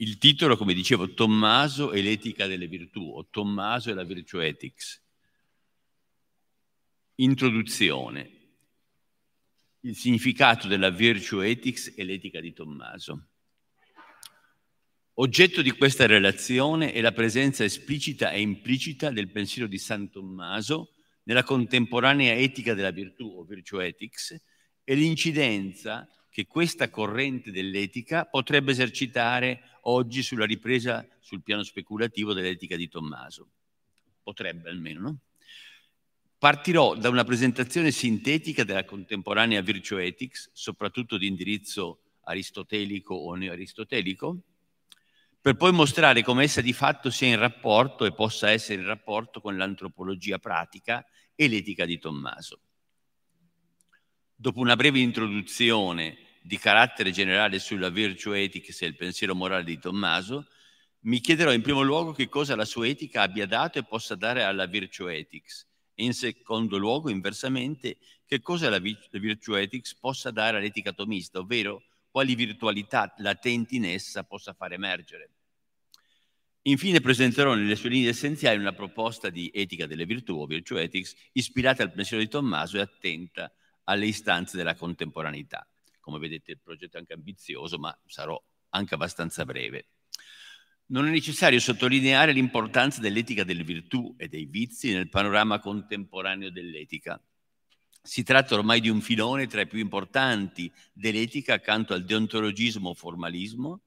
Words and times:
Il 0.00 0.18
titolo, 0.18 0.56
come 0.56 0.74
dicevo, 0.74 1.12
Tommaso 1.12 1.90
e 1.90 2.02
l'etica 2.02 2.46
delle 2.46 2.68
virtù, 2.68 3.00
o 3.00 3.26
Tommaso 3.28 3.90
e 3.90 3.94
la 3.94 4.04
Virtue 4.04 4.46
Ethics. 4.46 5.02
Introduzione. 7.16 8.30
Il 9.80 9.96
significato 9.96 10.68
della 10.68 10.90
Virtue 10.90 11.48
Ethics 11.48 11.94
e 11.96 12.04
l'etica 12.04 12.38
di 12.38 12.52
Tommaso. 12.52 13.26
Oggetto 15.14 15.62
di 15.62 15.72
questa 15.72 16.06
relazione 16.06 16.92
è 16.92 17.00
la 17.00 17.10
presenza 17.10 17.64
esplicita 17.64 18.30
e 18.30 18.40
implicita 18.40 19.10
del 19.10 19.32
pensiero 19.32 19.66
di 19.66 19.78
San 19.78 20.10
Tommaso 20.10 20.92
nella 21.24 21.42
contemporanea 21.42 22.34
etica 22.34 22.72
della 22.72 22.92
virtù 22.92 23.34
o 23.36 23.42
Virtue 23.42 23.84
Ethics 23.84 24.40
e 24.84 24.94
l'incidenza 24.94 26.08
che 26.38 26.46
questa 26.46 26.88
corrente 26.88 27.50
dell'etica 27.50 28.24
potrebbe 28.24 28.70
esercitare 28.70 29.80
oggi 29.82 30.22
sulla 30.22 30.44
ripresa 30.44 31.04
sul 31.18 31.42
piano 31.42 31.64
speculativo 31.64 32.32
dell'etica 32.32 32.76
di 32.76 32.86
Tommaso. 32.86 33.48
Potrebbe 34.22 34.70
almeno, 34.70 35.00
no? 35.00 35.18
Partirò 36.38 36.94
da 36.94 37.08
una 37.08 37.24
presentazione 37.24 37.90
sintetica 37.90 38.62
della 38.62 38.84
contemporanea 38.84 39.62
Virtue 39.62 40.04
Ethics, 40.04 40.50
soprattutto 40.52 41.18
di 41.18 41.26
indirizzo 41.26 42.02
aristotelico 42.20 43.16
o 43.16 43.34
neoaristotelico, 43.34 44.40
per 45.40 45.56
poi 45.56 45.72
mostrare 45.72 46.22
come 46.22 46.44
essa 46.44 46.60
di 46.60 46.72
fatto 46.72 47.10
sia 47.10 47.26
in 47.26 47.38
rapporto 47.40 48.04
e 48.04 48.12
possa 48.12 48.48
essere 48.50 48.80
in 48.80 48.86
rapporto 48.86 49.40
con 49.40 49.56
l'antropologia 49.56 50.38
pratica 50.38 51.04
e 51.34 51.48
l'etica 51.48 51.84
di 51.84 51.98
Tommaso. 51.98 52.60
Dopo 54.36 54.60
una 54.60 54.76
breve 54.76 55.00
introduzione 55.00 56.26
di 56.48 56.56
carattere 56.56 57.10
generale 57.10 57.58
sulla 57.58 57.90
virtue 57.90 58.40
ethics 58.40 58.80
e 58.80 58.86
il 58.86 58.96
pensiero 58.96 59.34
morale 59.34 59.64
di 59.64 59.78
Tommaso, 59.78 60.46
mi 61.00 61.20
chiederò 61.20 61.52
in 61.52 61.60
primo 61.60 61.82
luogo 61.82 62.12
che 62.12 62.30
cosa 62.30 62.56
la 62.56 62.64
sua 62.64 62.86
etica 62.86 63.20
abbia 63.20 63.46
dato 63.46 63.78
e 63.78 63.84
possa 63.84 64.14
dare 64.14 64.42
alla 64.44 64.64
virtue 64.64 65.14
ethics 65.14 65.66
e 65.92 66.04
in 66.04 66.14
secondo 66.14 66.78
luogo, 66.78 67.10
inversamente, 67.10 67.98
che 68.24 68.40
cosa 68.40 68.70
la 68.70 68.78
virtue 68.78 69.60
ethics 69.60 69.94
possa 69.96 70.30
dare 70.30 70.56
all'etica 70.56 70.94
tomista, 70.94 71.38
ovvero 71.38 71.82
quali 72.10 72.34
virtualità 72.34 73.12
latenti 73.18 73.76
in 73.76 73.84
essa 73.84 74.24
possa 74.24 74.54
far 74.54 74.72
emergere. 74.72 75.28
Infine 76.62 77.00
presenterò 77.02 77.52
nelle 77.52 77.76
sue 77.76 77.90
linee 77.90 78.08
essenziali 78.08 78.58
una 78.58 78.72
proposta 78.72 79.28
di 79.28 79.50
etica 79.52 79.84
delle 79.84 80.06
virtù 80.06 80.40
o 80.40 80.46
virtue 80.46 80.80
ethics 80.80 81.14
ispirata 81.32 81.82
al 81.82 81.92
pensiero 81.92 82.22
di 82.22 82.28
Tommaso 82.30 82.78
e 82.78 82.80
attenta 82.80 83.52
alle 83.84 84.06
istanze 84.06 84.56
della 84.56 84.74
contemporaneità. 84.74 85.68
Come 86.08 86.20
vedete 86.20 86.52
il 86.52 86.60
progetto 86.62 86.96
è 86.96 87.00
anche 87.00 87.12
ambizioso, 87.12 87.78
ma 87.78 87.94
sarò 88.06 88.42
anche 88.70 88.94
abbastanza 88.94 89.44
breve. 89.44 89.88
Non 90.86 91.06
è 91.06 91.10
necessario 91.10 91.60
sottolineare 91.60 92.32
l'importanza 92.32 93.02
dell'etica 93.02 93.44
delle 93.44 93.62
virtù 93.62 94.14
e 94.16 94.26
dei 94.26 94.46
vizi 94.46 94.90
nel 94.90 95.10
panorama 95.10 95.60
contemporaneo 95.60 96.50
dell'etica. 96.50 97.22
Si 98.02 98.22
tratta 98.22 98.54
ormai 98.54 98.80
di 98.80 98.88
un 98.88 99.02
filone 99.02 99.46
tra 99.48 99.60
i 99.60 99.66
più 99.66 99.80
importanti 99.80 100.72
dell'etica 100.94 101.52
accanto 101.52 101.92
al 101.92 102.06
deontologismo 102.06 102.94
formalismo 102.94 103.82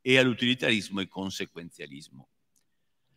e 0.00 0.16
all'utilitarismo 0.16 1.00
e 1.00 1.08
conseguenzialismo. 1.08 2.28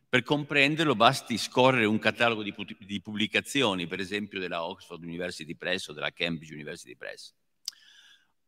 Per 0.09 0.23
comprenderlo 0.23 0.95
basti 0.95 1.37
scorrere 1.37 1.85
un 1.85 1.99
catalogo 1.99 2.41
di, 2.41 2.55
di 2.79 3.01
pubblicazioni, 3.01 3.85
per 3.85 3.99
esempio 3.99 4.39
della 4.39 4.65
Oxford 4.65 5.03
University 5.03 5.53
Press 5.53 5.89
o 5.89 5.93
della 5.93 6.11
Cambridge 6.11 6.55
University 6.55 6.95
Press. 6.95 7.35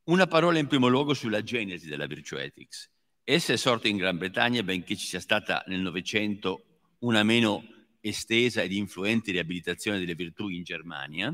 Una 0.09 0.25
parola 0.25 0.57
in 0.57 0.65
primo 0.65 0.87
luogo 0.87 1.13
sulla 1.13 1.43
genesi 1.43 1.87
della 1.87 2.07
Virtue 2.07 2.41
Ethics. 2.41 2.89
Essa 3.23 3.53
è 3.53 3.57
sorta 3.57 3.89
in 3.89 3.97
Gran 3.97 4.17
Bretagna, 4.17 4.63
benché 4.63 4.95
ci 4.95 5.05
sia 5.05 5.19
stata 5.19 5.63
nel 5.67 5.81
Novecento 5.81 6.79
una 7.01 7.21
meno 7.21 7.63
estesa 8.01 8.63
ed 8.63 8.71
influente 8.71 9.31
riabilitazione 9.31 9.99
delle 9.99 10.15
virtù 10.15 10.47
in 10.47 10.63
Germania, 10.63 11.31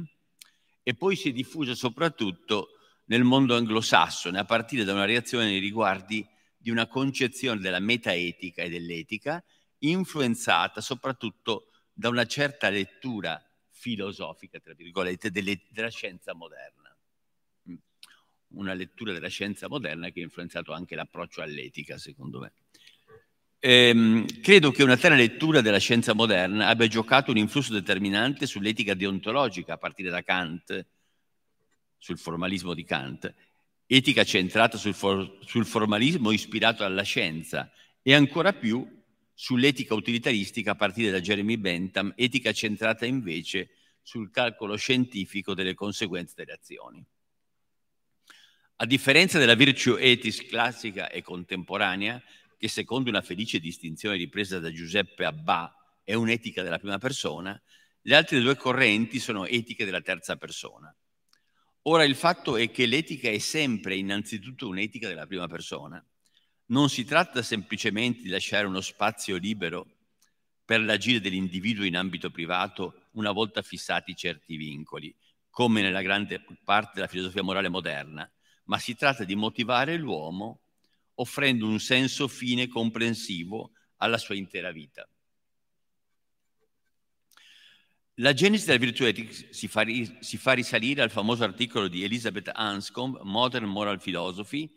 e 0.84 0.94
poi 0.94 1.16
si 1.16 1.30
è 1.30 1.32
diffusa 1.32 1.74
soprattutto 1.74 2.72
nel 3.06 3.24
mondo 3.24 3.56
anglosassone, 3.56 4.40
a 4.40 4.44
partire 4.44 4.84
da 4.84 4.92
una 4.92 5.06
reazione 5.06 5.46
nei 5.46 5.60
riguardi 5.60 6.28
di 6.58 6.70
una 6.70 6.86
concezione 6.86 7.62
della 7.62 7.80
metaetica 7.80 8.62
e 8.62 8.70
dell'etica, 8.70 9.42
influenzata 9.80 10.82
soprattutto 10.82 11.68
da 11.94 12.10
una 12.10 12.26
certa 12.26 12.68
lettura 12.68 13.42
filosofica, 13.70 14.60
tra 14.60 14.74
virgolette, 14.74 15.32
delle, 15.32 15.62
della 15.70 15.90
scienza 15.90 16.34
moderna 16.34 16.85
una 18.50 18.74
lettura 18.74 19.12
della 19.12 19.28
scienza 19.28 19.68
moderna 19.68 20.10
che 20.10 20.22
ha 20.22 20.24
influenzato 20.24 20.74
anche 20.74 20.96
l'approccio 20.96 21.42
all'etica, 21.42 21.98
secondo 21.98 22.40
me. 22.40 22.54
Ehm, 23.60 24.26
credo 24.42 24.72
che 24.72 24.84
una 24.84 24.98
tale 24.98 25.16
lettura 25.16 25.62
della 25.62 25.80
scienza 25.80 26.14
moderna 26.14 26.68
abbia 26.68 26.88
giocato 26.88 27.32
un 27.32 27.38
influsso 27.38 27.74
determinante 27.74 28.46
sull'etica 28.46 28.94
deontologica 28.94 29.74
a 29.74 29.78
partire 29.78 30.10
da 30.10 30.22
Kant, 30.22 30.86
sul 31.98 32.20
formalismo 32.20 32.76
di 32.76 32.84
Kant, 32.84 33.34
etica 33.88 34.24
centrata 34.24 34.78
sul, 34.78 34.94
for- 34.94 35.40
sul 35.46 35.66
formalismo 35.66 36.32
ispirato 36.32 36.84
alla 36.84 37.02
scienza 37.02 37.72
e 38.02 38.14
ancora 38.14 38.54
più 38.54 38.88
sull'etica 39.34 39.96
utilitaristica 39.96 40.72
a 40.72 40.76
partire 40.76 41.12
da 41.12 41.20
Jeremy 41.20 41.58
Bentham, 41.58 42.14
etica 42.16 42.54
centrata 42.54 43.06
invece 43.06 43.70
sul 44.02 44.30
calcolo 44.30 44.76
scientifico 44.76 45.56
delle 45.56 45.74
conseguenze 45.74 46.34
delle 46.36 46.54
azioni. 46.54 47.04
A 48.78 48.86
differenza 48.86 49.40
della 49.40 49.56
virtue 49.56 50.02
ethics 50.02 50.46
classica 50.48 51.10
e 51.10 51.22
contemporanea, 51.22 52.22
che 52.58 52.68
secondo 52.68 53.10
una 53.10 53.22
felice 53.22 53.60
distinzione 53.60 54.18
ripresa 54.18 54.60
da 54.60 54.70
Giuseppe 54.70 55.24
Abbà 55.24 55.74
è 56.04 56.14
un'etica 56.14 56.62
della 56.62 56.78
prima 56.78 56.98
persona, 56.98 57.60
le 58.02 58.16
altre 58.16 58.42
due 58.42 58.58
correnti 58.58 59.20
sono 59.20 59.46
etiche 59.46 59.86
della 59.86 60.02
terza 60.02 60.36
persona. 60.36 60.94
Ora 61.84 62.04
il 62.04 62.16
fatto 62.16 62.58
è 62.58 62.70
che 62.70 62.86
l'etica 62.86 63.30
è 63.30 63.38
sempre 63.38 63.96
innanzitutto 63.96 64.68
un'etica 64.68 65.08
della 65.08 65.26
prima 65.26 65.48
persona. 65.48 66.06
Non 66.66 66.90
si 66.90 67.06
tratta 67.06 67.42
semplicemente 67.44 68.24
di 68.24 68.30
lasciare 68.30 68.68
uno 68.68 68.82
spazio 68.82 69.38
libero 69.38 69.88
per 70.66 70.82
l'agire 70.82 71.22
dell'individuo 71.22 71.86
in 71.86 71.96
ambito 71.96 72.30
privato 72.30 73.06
una 73.12 73.32
volta 73.32 73.62
fissati 73.62 74.18
certi 74.18 74.58
vincoli, 74.58 75.16
come 75.50 75.82
nella 75.82 76.02
grande 76.02 76.44
parte 76.66 76.92
della 76.96 77.08
filosofia 77.08 77.42
morale 77.42 77.70
moderna, 77.70 78.30
ma 78.66 78.78
si 78.78 78.96
tratta 78.96 79.24
di 79.24 79.36
motivare 79.36 79.98
l'uomo 79.98 80.60
offrendo 81.16 81.66
un 81.66 81.80
senso 81.80 82.28
fine 82.28 82.68
comprensivo 82.68 83.72
alla 83.98 84.18
sua 84.18 84.36
intera 84.36 84.72
vita. 84.72 85.08
La 88.20 88.34
genesi 88.34 88.66
della 88.66 88.78
virtù 88.78 89.04
etica 89.04 89.34
si 89.50 89.68
fa, 89.68 89.84
si 90.20 90.38
fa 90.38 90.54
risalire 90.54 91.02
al 91.02 91.12
famoso 91.12 91.44
articolo 91.44 91.90
di 91.90 92.04
Elizabeth 92.04 92.50
Anscombe, 92.54 93.20
Modern 93.24 93.66
Moral 93.66 94.00
Philosophy, 94.00 94.72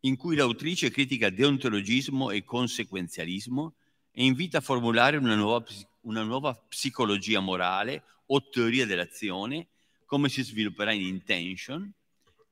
in 0.00 0.16
cui 0.16 0.36
l'autrice 0.36 0.90
critica 0.90 1.28
deontologismo 1.28 2.30
e 2.30 2.44
conseguenzialismo 2.44 3.74
e 4.10 4.24
invita 4.24 4.58
a 4.58 4.62
formulare 4.62 5.18
una 5.18 5.34
nuova, 5.34 5.66
una 6.02 6.22
nuova 6.22 6.54
psicologia 6.54 7.40
morale 7.40 8.04
o 8.26 8.48
teoria 8.48 8.86
dell'azione, 8.86 9.68
come 10.06 10.30
si 10.30 10.42
svilupperà 10.42 10.92
in 10.92 11.02
Intention, 11.02 11.92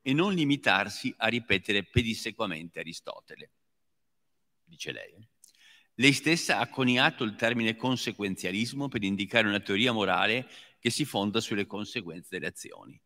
e 0.06 0.12
non 0.12 0.34
limitarsi 0.34 1.12
a 1.16 1.26
ripetere 1.26 1.82
pedissequamente 1.82 2.78
Aristotele, 2.78 3.50
dice 4.62 4.92
lei. 4.92 5.12
Lei 5.94 6.12
stessa 6.12 6.60
ha 6.60 6.68
coniato 6.68 7.24
il 7.24 7.34
termine 7.34 7.74
conseguenzialismo 7.74 8.86
per 8.86 9.02
indicare 9.02 9.48
una 9.48 9.58
teoria 9.58 9.90
morale 9.90 10.46
che 10.78 10.90
si 10.90 11.04
fonda 11.04 11.40
sulle 11.40 11.66
conseguenze 11.66 12.28
delle 12.30 12.46
azioni. 12.46 13.00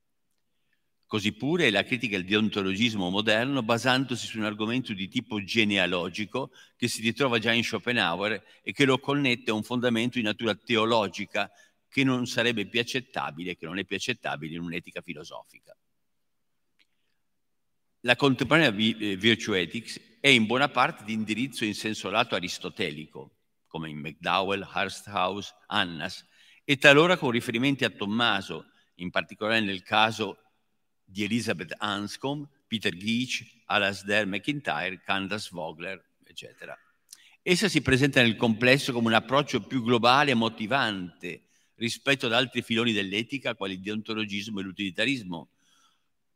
Così 1.07 1.33
pure 1.33 1.71
la 1.71 1.85
critica 1.85 2.19
del 2.19 2.27
deontologismo 2.27 3.09
moderno 3.09 3.63
basandosi 3.63 4.27
su 4.27 4.37
un 4.37 4.45
argomento 4.45 4.93
di 4.93 5.09
tipo 5.09 5.43
genealogico 5.43 6.53
che 6.77 6.87
si 6.87 7.01
ritrova 7.01 7.39
già 7.39 7.53
in 7.53 7.65
Schopenhauer 7.65 8.45
e 8.63 8.73
che 8.73 8.85
lo 8.85 8.99
connette 8.99 9.51
a 9.51 9.55
un 9.55 9.63
fondamento 9.63 10.19
di 10.19 10.25
natura 10.25 10.55
teologica 10.55 11.51
che 11.89 12.05
non 12.05 12.27
sarebbe 12.27 12.67
più 12.67 12.79
accettabile, 12.79 13.57
che 13.57 13.65
non 13.65 13.79
è 13.79 13.87
più 13.87 13.97
accettabile 13.97 14.55
in 14.57 14.61
un'etica 14.61 15.01
filosofica. 15.01 15.75
La 18.05 18.17
contemporanea 18.17 18.75
eh, 18.75 19.17
Virtue 19.17 19.61
Ethics 19.61 20.01
è 20.21 20.29
in 20.29 20.47
buona 20.47 20.71
parte 20.71 21.05
di 21.05 21.13
indirizzo 21.13 21.67
in 21.67 21.75
senso 21.75 22.09
lato 22.09 22.35
aristotelico, 22.35 23.37
come 23.67 23.91
in 23.91 23.99
McDowell, 23.99 24.67
Hursthouse, 24.75 25.53
Annas, 25.67 26.27
e 26.65 26.79
talora 26.79 27.19
con 27.19 27.31
riferimenti 27.31 27.85
a 27.85 27.91
Tommaso, 27.91 28.71
in 28.97 29.11
particolare 29.11 29.61
nel 29.61 29.83
caso 29.83 30.39
di 31.05 31.25
Elizabeth 31.25 31.75
Anscombe, 31.77 32.49
Peter 32.67 32.97
Geach, 32.97 33.45
Alasdair 33.67 34.27
McIntyre, 34.27 35.03
Candace 35.05 35.51
Vogler, 35.53 36.03
eccetera. 36.25 36.75
Essa 37.43 37.69
si 37.69 37.83
presenta 37.83 38.23
nel 38.23 38.37
complesso 38.37 38.95
come 38.95 39.09
un 39.09 39.15
approccio 39.15 39.61
più 39.67 39.83
globale 39.83 40.31
e 40.31 40.35
motivante 40.35 41.49
rispetto 41.75 42.27
ad 42.27 42.33
altri 42.33 42.63
filoni 42.63 42.93
dell'etica, 42.93 43.55
quali 43.55 43.75
il 43.75 43.81
deontologismo 43.81 44.61
e 44.61 44.63
l'utilitarismo, 44.63 45.51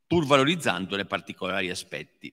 pur 0.06 0.26
valorizzando 0.26 0.98
i 0.98 1.06
particolari 1.06 1.70
aspetti. 1.70 2.32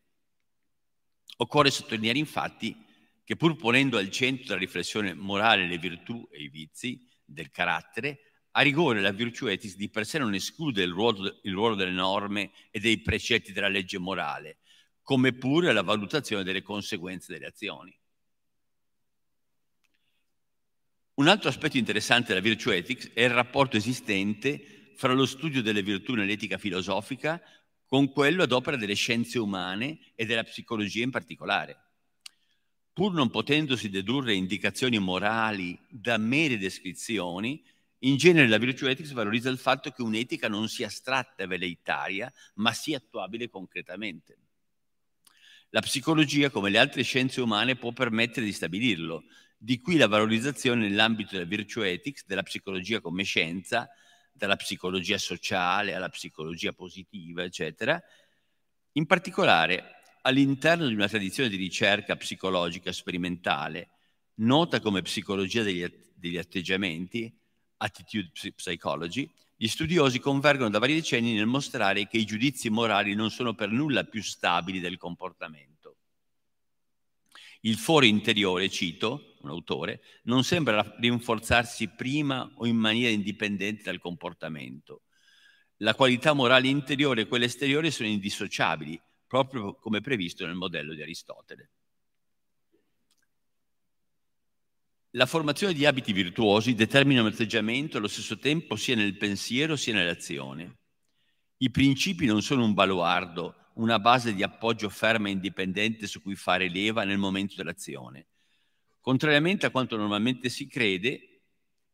Occorre 1.37 1.71
sottolineare 1.71 2.19
infatti 2.19 2.75
che 3.23 3.35
pur 3.35 3.55
ponendo 3.55 3.97
al 3.97 4.09
centro 4.09 4.47
della 4.47 4.59
riflessione 4.59 5.13
morale 5.13 5.67
le 5.67 5.77
virtù 5.77 6.27
e 6.31 6.43
i 6.43 6.49
vizi 6.49 7.07
del 7.23 7.49
carattere, 7.49 8.19
a 8.51 8.61
rigore 8.61 8.99
la 8.99 9.11
virtù 9.11 9.47
etis 9.47 9.77
di 9.77 9.89
per 9.89 10.05
sé 10.05 10.19
non 10.19 10.33
esclude 10.33 10.83
il 10.83 10.91
ruolo, 10.91 11.39
il 11.43 11.53
ruolo 11.53 11.75
delle 11.75 11.91
norme 11.91 12.51
e 12.69 12.79
dei 12.79 12.99
precetti 12.99 13.53
della 13.53 13.69
legge 13.69 13.97
morale, 13.97 14.57
come 15.01 15.31
pure 15.31 15.71
la 15.71 15.81
valutazione 15.81 16.43
delle 16.43 16.61
conseguenze 16.61 17.31
delle 17.31 17.45
azioni. 17.45 17.97
Un 21.13 21.27
altro 21.27 21.49
aspetto 21.49 21.77
interessante 21.77 22.29
della 22.29 22.41
virtù 22.41 22.69
ethics 22.71 23.11
è 23.13 23.21
il 23.21 23.29
rapporto 23.29 23.77
esistente 23.77 24.93
fra 24.95 25.13
lo 25.13 25.25
studio 25.25 25.61
delle 25.61 25.81
virtù 25.81 26.13
nell'etica 26.13 26.57
filosofica 26.57 27.41
con 27.91 28.09
quello 28.09 28.43
ad 28.43 28.53
opera 28.53 28.77
delle 28.77 28.93
scienze 28.93 29.37
umane 29.37 29.99
e 30.15 30.25
della 30.25 30.45
psicologia 30.45 31.03
in 31.03 31.09
particolare. 31.09 31.77
Pur 32.93 33.11
non 33.11 33.29
potendosi 33.29 33.89
dedurre 33.89 34.33
indicazioni 34.33 34.97
morali 34.97 35.77
da 35.89 36.15
mere 36.15 36.57
descrizioni, 36.57 37.61
in 38.03 38.15
genere 38.15 38.47
la 38.47 38.59
virtù 38.59 38.85
ethics 38.85 39.11
valorizza 39.11 39.49
il 39.49 39.57
fatto 39.57 39.91
che 39.91 40.03
un'etica 40.03 40.47
non 40.47 40.69
sia 40.69 40.87
astratta 40.87 41.43
e 41.43 41.47
veleitaria, 41.47 42.31
ma 42.55 42.71
sia 42.71 42.95
attuabile 42.95 43.49
concretamente. 43.49 44.37
La 45.71 45.81
psicologia, 45.81 46.49
come 46.49 46.69
le 46.69 46.77
altre 46.77 47.03
scienze 47.03 47.41
umane, 47.41 47.75
può 47.75 47.91
permettere 47.91 48.45
di 48.45 48.53
stabilirlo. 48.53 49.25
Di 49.57 49.81
qui 49.81 49.97
la 49.97 50.07
valorizzazione 50.07 50.87
nell'ambito 50.87 51.31
della 51.33 51.43
virtue 51.43 51.91
ethics, 51.91 52.25
della 52.25 52.43
psicologia 52.43 53.01
come 53.01 53.23
scienza, 53.23 53.89
dalla 54.41 54.55
psicologia 54.55 55.19
sociale 55.19 55.93
alla 55.93 56.09
psicologia 56.09 56.73
positiva, 56.73 57.43
eccetera. 57.43 58.01
In 58.93 59.05
particolare, 59.05 60.01
all'interno 60.23 60.87
di 60.87 60.95
una 60.95 61.07
tradizione 61.07 61.47
di 61.47 61.57
ricerca 61.57 62.15
psicologica 62.15 62.91
sperimentale, 62.91 63.89
nota 64.37 64.79
come 64.79 65.03
psicologia 65.03 65.61
degli, 65.61 65.87
degli 66.15 66.37
atteggiamenti, 66.37 67.31
attitude 67.77 68.31
psychology, 68.55 69.31
gli 69.55 69.67
studiosi 69.67 70.17
convergono 70.17 70.71
da 70.71 70.79
vari 70.79 70.95
decenni 70.95 71.33
nel 71.33 71.45
mostrare 71.45 72.07
che 72.07 72.17
i 72.17 72.25
giudizi 72.25 72.71
morali 72.71 73.13
non 73.13 73.29
sono 73.29 73.53
per 73.53 73.69
nulla 73.69 74.05
più 74.05 74.23
stabili 74.23 74.79
del 74.79 74.97
comportamento. 74.97 75.97
Il 77.59 77.77
foro 77.77 78.05
interiore, 78.05 78.69
cito 78.69 79.30
un 79.43 79.49
autore, 79.49 80.01
non 80.23 80.43
sembra 80.43 80.95
rinforzarsi 80.99 81.89
prima 81.89 82.51
o 82.55 82.65
in 82.65 82.77
maniera 82.77 83.11
indipendente 83.11 83.83
dal 83.83 83.99
comportamento. 83.99 85.03
La 85.77 85.95
qualità 85.95 86.33
morale 86.33 86.67
interiore 86.67 87.21
e 87.21 87.27
quella 87.27 87.45
esteriore 87.45 87.91
sono 87.91 88.07
indissociabili, 88.07 89.01
proprio 89.25 89.75
come 89.75 90.01
previsto 90.01 90.45
nel 90.45 90.55
modello 90.55 90.93
di 90.93 91.01
Aristotele. 91.01 91.71
La 95.15 95.25
formazione 95.25 95.73
di 95.73 95.85
abiti 95.85 96.13
virtuosi 96.13 96.73
determina 96.73 97.21
un 97.21 97.27
atteggiamento 97.27 97.97
allo 97.97 98.07
stesso 98.07 98.37
tempo 98.37 98.77
sia 98.77 98.95
nel 98.95 99.17
pensiero 99.17 99.75
sia 99.75 99.93
nell'azione. 99.93 100.77
I 101.57 101.69
principi 101.69 102.25
non 102.25 102.41
sono 102.41 102.63
un 102.63 102.73
baluardo, 102.73 103.71
una 103.75 103.99
base 103.99 104.33
di 104.33 104.43
appoggio 104.43 104.89
ferma 104.89 105.27
e 105.27 105.31
indipendente 105.31 106.07
su 106.07 106.21
cui 106.21 106.35
fare 106.35 106.69
leva 106.69 107.03
nel 107.03 107.17
momento 107.17 107.55
dell'azione. 107.57 108.27
Contrariamente 109.01 109.65
a 109.65 109.71
quanto 109.71 109.97
normalmente 109.97 110.47
si 110.47 110.67
crede, 110.67 111.41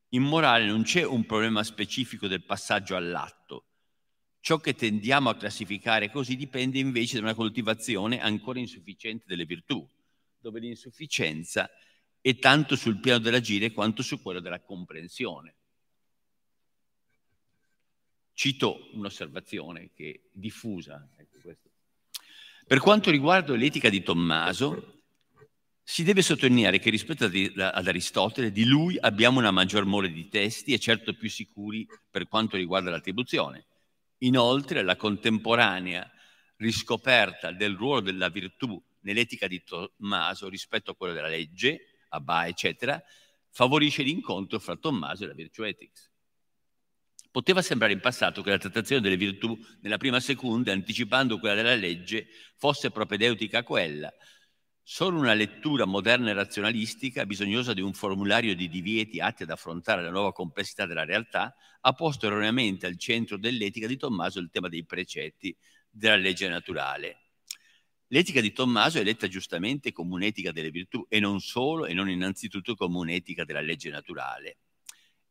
in 0.10 0.24
morale 0.24 0.66
non 0.66 0.84
c'è 0.84 1.04
un 1.04 1.26
problema 1.26 1.64
specifico 1.64 2.28
del 2.28 2.44
passaggio 2.44 2.96
all'atto. 2.96 3.66
Ciò 4.40 4.60
che 4.60 4.76
tendiamo 4.76 5.30
a 5.30 5.36
classificare 5.36 6.12
così 6.12 6.36
dipende 6.36 6.80
invece 6.80 7.16
da 7.16 7.24
una 7.24 7.34
coltivazione 7.34 8.22
ancora 8.22 8.60
insufficiente 8.60 9.26
delle 9.26 9.46
virtù, 9.46 9.86
dove 10.38 10.60
l'insufficienza 10.60 11.70
è 12.22 12.38
tanto 12.38 12.76
sul 12.76 13.00
piano 13.00 13.20
dell'agire 13.20 13.72
quanto 13.72 14.04
su 14.04 14.22
quello 14.22 14.40
della 14.40 14.62
comprensione. 14.62 15.56
Cito 18.34 18.90
un'osservazione 18.94 19.92
che 19.94 20.12
è 20.12 20.30
diffusa. 20.32 21.10
Ecco 21.16 21.38
per 22.68 22.80
quanto 22.80 23.12
riguarda 23.12 23.56
l'etica 23.56 23.88
di 23.88 24.04
Tommaso, 24.04 24.97
si 25.90 26.04
deve 26.04 26.22
sottolineare 26.22 26.80
che 26.80 26.90
rispetto 26.90 27.24
ad 27.24 27.88
Aristotele 27.88 28.52
di 28.52 28.66
lui 28.66 28.98
abbiamo 29.00 29.40
una 29.40 29.52
maggior 29.52 29.86
mole 29.86 30.12
di 30.12 30.28
testi 30.28 30.74
e 30.74 30.80
certo 30.80 31.14
più 31.14 31.30
sicuri 31.30 31.88
per 32.12 32.28
quanto 32.28 32.58
riguarda 32.58 32.90
l'attribuzione. 32.90 33.68
Inoltre 34.18 34.84
la 34.84 34.98
contemporanea 34.98 36.12
riscoperta 36.58 37.54
del 37.54 37.78
ruolo 37.78 38.02
della 38.02 38.28
virtù 38.28 38.84
nell'etica 39.04 39.48
di 39.48 39.64
Tommaso 39.64 40.50
rispetto 40.50 40.92
a 40.92 40.96
quello 40.96 41.14
della 41.14 41.30
legge 41.30 42.04
Abba, 42.10 42.48
eccetera, 42.48 43.02
favorisce 43.50 44.04
l'incontro 44.04 44.60
fra 44.60 44.76
Tommaso 44.76 45.24
e 45.24 45.28
la 45.28 45.34
Virtue 45.34 45.70
Ethics. 45.70 46.12
Poteva 47.32 47.62
sembrare 47.62 47.94
in 47.94 48.02
passato 48.02 48.42
che 48.42 48.50
la 48.50 48.58
trattazione 48.58 49.02
delle 49.02 49.16
virtù 49.16 49.58
nella 49.80 49.98
prima 49.98 50.20
seconda, 50.20 50.74
anticipando 50.74 51.40
quella 51.40 51.56
della 51.56 51.76
legge, 51.76 52.28
fosse 52.58 52.92
propedeutica 52.92 53.60
a 53.60 53.64
quella. 53.64 54.14
Solo 54.90 55.20
una 55.20 55.34
lettura 55.34 55.84
moderna 55.84 56.30
e 56.30 56.34
razionalistica, 56.34 57.26
bisognosa 57.26 57.74
di 57.74 57.82
un 57.82 57.92
formulario 57.92 58.56
di 58.56 58.70
divieti 58.70 59.20
atti 59.20 59.44
ad 59.44 59.50
affrontare 59.50 60.02
la 60.02 60.12
nuova 60.12 60.32
complessità 60.32 60.86
della 60.86 61.04
realtà, 61.04 61.54
ha 61.82 61.92
posto 61.92 62.28
erroneamente 62.28 62.86
al 62.86 62.98
centro 62.98 63.38
dell'etica 63.38 63.86
di 63.86 63.98
Tommaso 63.98 64.40
il 64.40 64.50
tema 64.50 64.70
dei 64.70 64.86
precetti 64.86 65.54
della 65.90 66.16
legge 66.16 66.48
naturale. 66.48 67.18
L'etica 68.08 68.40
di 68.40 68.54
Tommaso 68.54 68.98
è 68.98 69.04
letta 69.04 69.28
giustamente 69.28 69.92
come 69.92 70.14
un'etica 70.14 70.54
delle 70.54 70.72
virtù 70.72 71.06
e 71.10 71.20
non 71.20 71.42
solo 71.42 71.86
e 71.86 71.94
non 71.94 72.10
innanzitutto 72.10 72.74
come 72.76 72.98
un'etica 72.98 73.44
della 73.44 73.60
legge 73.60 73.90
naturale. 73.90 74.60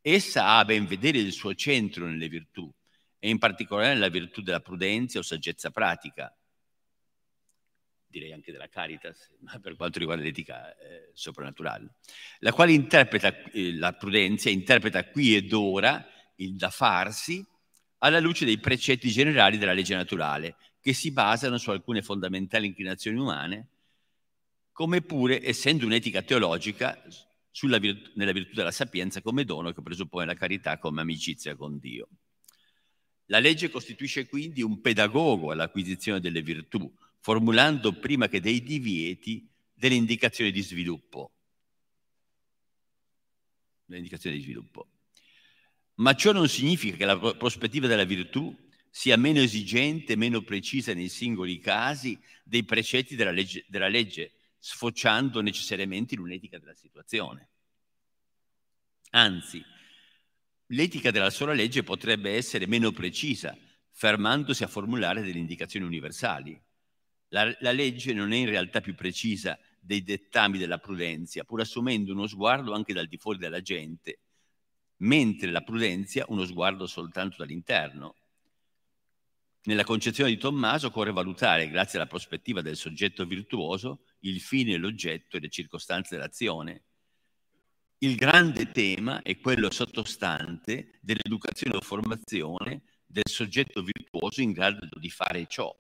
Essa 0.03 0.45
ha 0.45 0.59
a 0.59 0.67
ben 0.67 0.85
vedere 0.85 1.17
il 1.17 1.33
suo 1.33 1.55
centro 1.55 2.05
nelle 2.05 2.29
virtù 2.29 2.71
e 3.19 3.31
in 3.31 3.39
particolare 3.39 3.95
nella 3.95 4.11
virtù 4.11 4.43
della 4.43 4.61
prudenza 4.61 5.19
o 5.19 5.23
saggezza 5.23 5.71
pratica, 5.71 6.31
direi 8.07 8.33
anche 8.33 8.53
della 8.53 8.69
caritas, 8.69 9.31
ma 9.41 9.59
per 9.59 9.77
quanto 9.77 9.99
riguarda 9.99 10.23
l'etica 10.23 10.77
eh, 10.77 11.11
soprannaturale, 11.13 11.95
la 12.41 12.53
quale 12.53 12.73
interpreta 12.73 13.35
eh, 13.53 13.75
la 13.77 13.93
prudenza, 13.93 14.51
interpreta 14.51 15.09
qui 15.09 15.37
ed 15.37 15.53
ora 15.53 16.07
il 16.37 16.57
da 16.57 16.71
farsi 16.71 17.45
alla 17.99 18.21
luce 18.21 18.45
dei 18.45 18.59
precetti 18.59 19.09
generali 19.11 19.59
della 19.59 19.73
legge 19.73 19.95
naturale 19.95 20.57
che 20.81 20.93
si 20.93 21.11
basano 21.11 21.59
su 21.59 21.71
alcune 21.71 22.03
fondamentali 22.03 22.67
inclinazioni 22.67 23.19
umane, 23.19 23.69
come 24.71 25.01
pure, 25.01 25.43
essendo 25.43 25.87
un'etica 25.87 26.23
teologica, 26.23 27.03
virtù, 27.81 28.13
nella 28.15 28.33
virtù 28.33 28.55
della 28.55 28.71
sapienza 28.71 29.23
come 29.23 29.45
dono 29.45 29.73
che 29.73 29.83
presuppone 29.83 30.27
la 30.27 30.35
carità 30.35 30.79
come 30.79 31.01
amicizia 31.01 31.57
con 31.57 31.79
Dio. 31.79 32.09
La 33.27 33.41
legge 33.41 33.71
costituisce 33.71 34.29
quindi 34.29 34.63
un 34.63 34.81
pedagogo 34.81 35.51
all'acquisizione 35.51 36.21
delle 36.21 36.43
virtù, 36.43 36.89
formulando 37.27 37.93
prima 37.93 38.29
che 38.29 38.41
dei 38.41 38.63
divieti 38.63 39.51
delle 39.75 39.97
indicazioni 39.97 40.53
di 40.53 40.63
sviluppo. 40.63 41.33
Le 43.87 43.97
indicazioni 43.97 44.37
di 44.37 44.43
sviluppo. 44.43 44.87
Ma 45.95 46.15
ciò 46.15 46.31
non 46.31 46.49
significa 46.49 46.97
che 46.97 47.05
la 47.05 47.19
prospettiva 47.35 47.89
della 47.89 48.05
virtù 48.05 48.57
sia 48.89 49.17
meno 49.17 49.41
esigente, 49.41 50.15
meno 50.15 50.43
precisa 50.43 50.95
nei 50.95 51.09
singoli 51.09 51.59
casi 51.59 52.17
dei 52.45 52.63
precetti 52.63 53.17
della 53.17 53.33
legge, 53.33 53.65
della 53.67 53.89
legge 53.89 54.35
sfociando 54.61 55.41
necessariamente 55.41 56.15
in 56.15 56.21
un'etica 56.21 56.61
della 56.61 56.75
situazione. 56.75 57.49
Anzi, 59.11 59.61
l'etica 60.67 61.11
della 61.11 61.31
sola 61.31 61.55
legge 61.55 61.83
potrebbe 61.83 62.37
essere 62.37 62.69
meno 62.69 62.93
precisa, 62.93 63.59
fermandosi 63.91 64.63
a 64.63 64.69
formulare 64.69 65.23
delle 65.23 65.41
indicazioni 65.41 65.85
universali. 65.85 66.63
La, 67.29 67.55
la, 67.61 67.73
legge 67.73 68.13
non 68.13 68.33
è 68.33 68.37
in 68.37 68.49
realtà 68.49 68.81
più 68.81 68.95
precisa 68.95 69.59
dei 69.81 70.03
dettami 70.03 70.59
della 70.59 70.79
prudenza, 70.79 71.45
pur 71.45 71.61
assumendo 71.61 72.13
uno 72.13 72.27
sguardo 72.27 72.73
anche 72.73 72.93
dal 72.93 73.07
di 73.07 73.19
fuori 73.19 73.39
della 73.39 73.61
gente, 73.61 74.21
mentre 74.99 75.51
la 75.51 75.63
prudenza 75.63 76.25
uno 76.29 76.45
sguardo 76.45 76.87
soltanto 76.87 77.37
dall'interno. 77.39 78.17
Nella 79.65 79.85
concezione 79.85 80.31
di 80.31 80.37
Tommaso 80.37 80.89
occorre 80.89 81.11
valutare, 81.11 81.69
grazie 81.69 81.99
alla 81.99 82.07
prospettiva 82.07 82.63
del 82.63 82.77
soggetto 82.77 83.25
virtuoso, 83.25 84.05
il 84.21 84.41
fine, 84.41 84.77
l'oggetto 84.77 85.37
e 85.37 85.41
le 85.41 85.49
circostanze 85.49 86.15
dell'azione. 86.15 86.85
Il 87.99 88.15
grande 88.15 88.71
tema 88.71 89.23
è 89.23 89.39
quello 89.39 89.71
sottostante 89.73 90.99
dell'educazione 91.01 91.77
o 91.77 91.81
formazione 91.81 92.83
del 93.05 93.27
soggetto 93.27 93.83
virtuoso 93.83 94.41
in 94.41 94.53
grado 94.53 94.87
di 95.01 95.11
fare 95.11 95.47
ciò, 95.49 95.75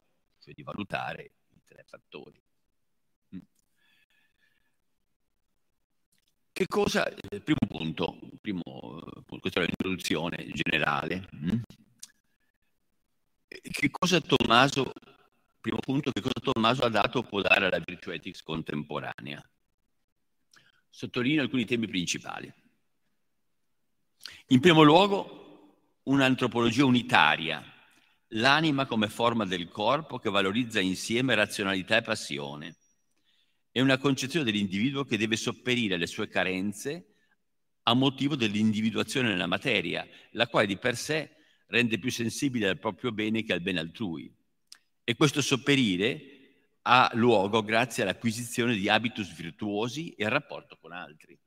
cioè 0.46 0.54
di 0.54 0.62
valutare 0.62 1.32
i 1.50 1.60
tre 1.64 1.84
fattori. 1.84 2.40
Mm. 3.34 3.40
Che 6.52 6.66
cosa, 6.68 7.08
eh, 7.08 7.40
primo 7.40 7.66
punto, 7.66 8.16
primo, 8.40 8.62
questa 9.40 9.60
è 9.60 9.64
l'introduzione 9.64 10.46
generale. 10.52 11.28
Mm? 11.34 11.62
che 13.48 13.90
cosa 13.90 14.20
Tommaso, 14.20 14.92
primo 15.60 15.78
punto, 15.78 16.12
che 16.12 16.20
cosa 16.20 16.34
Tommaso 16.40 16.84
ha 16.84 16.88
dato 16.88 17.22
può 17.22 17.40
dare 17.40 17.66
alla 17.66 17.82
virtù 17.84 18.10
ethics 18.10 18.42
contemporanea? 18.42 19.42
Sottolineo 20.88 21.42
alcuni 21.42 21.64
temi 21.64 21.88
principali. 21.88 22.52
In 24.48 24.60
primo 24.60 24.82
luogo, 24.82 26.00
un'antropologia 26.04 26.84
unitaria, 26.84 27.75
l'anima 28.30 28.86
come 28.86 29.08
forma 29.08 29.44
del 29.44 29.68
corpo 29.68 30.18
che 30.18 30.30
valorizza 30.30 30.80
insieme 30.80 31.34
razionalità 31.34 31.96
e 31.96 32.02
passione. 32.02 32.76
È 33.70 33.80
una 33.80 33.98
concezione 33.98 34.44
dell'individuo 34.44 35.04
che 35.04 35.18
deve 35.18 35.36
sopperire 35.36 35.94
alle 35.94 36.06
sue 36.06 36.28
carenze 36.28 37.14
a 37.84 37.94
motivo 37.94 38.34
dell'individuazione 38.34 39.28
nella 39.28 39.46
materia, 39.46 40.06
la 40.32 40.48
quale 40.48 40.66
di 40.66 40.76
per 40.76 40.96
sé 40.96 41.36
rende 41.68 41.98
più 41.98 42.10
sensibile 42.10 42.68
al 42.68 42.78
proprio 42.78 43.12
bene 43.12 43.42
che 43.42 43.52
al 43.52 43.60
bene 43.60 43.80
altrui. 43.80 44.32
E 45.04 45.14
questo 45.14 45.40
sopperire 45.40 46.32
ha 46.82 47.10
luogo 47.14 47.62
grazie 47.62 48.02
all'acquisizione 48.02 48.74
di 48.74 48.88
habitus 48.88 49.34
virtuosi 49.34 50.10
e 50.14 50.24
al 50.24 50.30
rapporto 50.30 50.76
con 50.80 50.92
altri. 50.92 51.38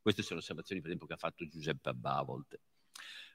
Queste 0.00 0.22
sono 0.22 0.40
osservazioni, 0.40 0.80
per 0.80 0.90
esempio, 0.90 1.08
che 1.08 1.14
ha 1.14 1.28
fatto 1.28 1.46
Giuseppe 1.46 1.90
Abbà 1.90 2.16
a 2.16 2.22
volte. 2.22 2.60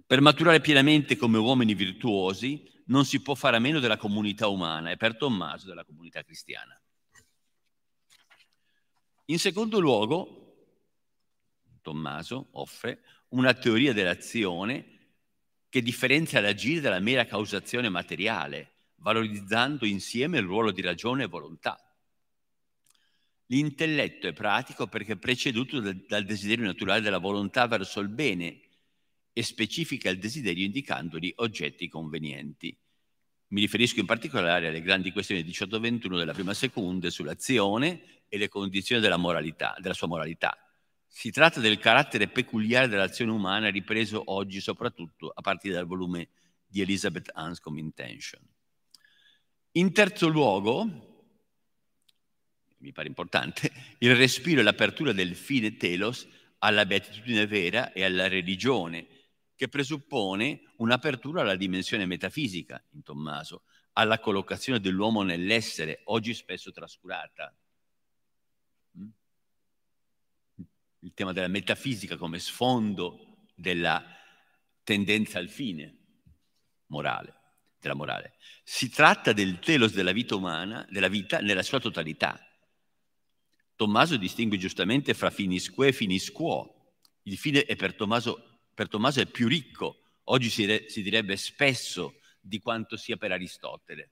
Per 0.07 0.21
maturare 0.21 0.61
pienamente 0.61 1.17
come 1.17 1.37
uomini 1.37 1.73
virtuosi 1.73 2.63
non 2.85 3.03
si 3.03 3.21
può 3.21 3.35
fare 3.35 3.57
a 3.57 3.59
meno 3.59 3.81
della 3.81 3.97
comunità 3.97 4.47
umana 4.47 4.89
e 4.89 4.95
per 4.95 5.17
Tommaso 5.17 5.67
della 5.67 5.83
comunità 5.83 6.23
cristiana. 6.23 6.79
In 9.25 9.37
secondo 9.37 9.81
luogo, 9.81 10.55
Tommaso 11.81 12.47
offre 12.51 13.01
una 13.29 13.53
teoria 13.53 13.91
dell'azione 13.91 15.09
che 15.67 15.81
differenzia 15.81 16.39
l'agire 16.39 16.79
dalla 16.79 17.01
mera 17.01 17.25
causazione 17.25 17.89
materiale, 17.89 18.75
valorizzando 18.95 19.85
insieme 19.85 20.37
il 20.37 20.45
ruolo 20.45 20.71
di 20.71 20.81
ragione 20.81 21.23
e 21.23 21.27
volontà. 21.27 21.77
L'intelletto 23.47 24.27
è 24.27 24.31
pratico 24.31 24.87
perché 24.87 25.17
preceduto 25.17 25.81
dal 25.81 26.23
desiderio 26.23 26.63
naturale 26.63 27.01
della 27.01 27.17
volontà 27.17 27.67
verso 27.67 27.99
il 27.99 28.07
bene 28.07 28.61
e 29.37 29.43
specifica 29.43 30.09
il 30.09 30.17
desiderio 30.17 30.65
indicandogli 30.65 31.31
oggetti 31.35 31.87
convenienti. 31.87 32.75
Mi 33.49 33.61
riferisco 33.61 33.99
in 33.99 34.07
particolare 34.07 34.67
alle 34.67 34.81
grandi 34.81 35.11
questioni 35.11 35.43
18-21 35.43 36.17
della 36.17 36.33
prima 36.33 36.55
seconda 36.55 37.11
sull'azione 37.11 38.23
e 38.29 38.37
le 38.39 38.47
condizioni 38.47 38.99
della, 38.99 39.17
moralità, 39.17 39.75
della 39.77 39.93
sua 39.93 40.07
moralità. 40.07 40.57
Si 41.05 41.29
tratta 41.29 41.59
del 41.59 41.77
carattere 41.77 42.29
peculiare 42.29 42.87
dell'azione 42.87 43.29
umana 43.29 43.69
ripreso 43.69 44.23
oggi 44.25 44.59
soprattutto 44.59 45.31
a 45.31 45.41
partire 45.41 45.75
dal 45.75 45.85
volume 45.85 46.29
di 46.65 46.81
Elizabeth 46.81 47.29
Anscombe 47.31 47.79
Intention. 47.79 48.41
In 49.73 49.93
terzo 49.93 50.27
luogo, 50.29 51.35
mi 52.79 52.91
pare 52.91 53.07
importante, 53.07 53.71
il 53.99 54.15
respiro 54.15 54.61
e 54.61 54.63
l'apertura 54.63 55.13
del 55.13 55.35
fine 55.35 55.77
telos 55.77 56.27
alla 56.57 56.87
beatitudine 56.87 57.45
vera 57.45 57.93
e 57.93 58.03
alla 58.03 58.27
religione, 58.27 59.05
che 59.57 59.67
presuppone 59.67 60.61
un'apertura 60.77 61.41
alla 61.41 61.55
dimensione 61.55 62.05
metafisica, 62.05 62.81
in 62.91 63.03
Tommaso, 63.03 63.63
alla 63.93 64.19
collocazione 64.19 64.79
dell'uomo 64.79 65.23
nell'essere, 65.23 66.01
oggi 66.05 66.33
spesso 66.33 66.71
trascurata. 66.71 67.53
Mm? 68.97 69.07
Il 70.99 71.13
tema 71.13 71.33
della 71.33 71.47
metafisica 71.47 72.15
come 72.15 72.39
sfondo 72.39 73.47
della 73.55 74.05
tendenza 74.83 75.39
al 75.39 75.49
fine 75.49 75.97
morale, 76.85 77.33
della 77.79 77.95
morale. 77.95 78.35
Si 78.63 78.89
tratta 78.89 79.33
del 79.33 79.59
telos 79.59 79.91
della 79.91 80.11
vita 80.11 80.35
umana, 80.35 80.85
della 80.89 81.09
vita 81.09 81.39
nella 81.39 81.63
sua 81.63 81.79
totalità, 81.79 82.39
Tommaso 83.77 84.17
distingue 84.17 84.57
giustamente 84.57 85.13
fra 85.13 85.29
finisque 85.29 85.89
e 85.89 85.93
finisquo. 85.93 86.95
Il 87.23 87.37
fine 87.37 87.63
è 87.63 87.75
per 87.75 87.93
Tommaso, 87.93 88.46
per 88.77 88.89
Tommaso 88.89 89.21
è 89.21 89.25
più 89.25 89.47
ricco, 89.47 90.03
oggi 90.25 90.51
si, 90.51 90.65
re, 90.65 90.87
si 90.87 91.01
direbbe 91.01 91.35
spesso 91.35 92.19
di 92.39 92.59
quanto 92.59 92.95
sia 92.95 93.17
per 93.17 93.31
Aristotele. 93.31 94.11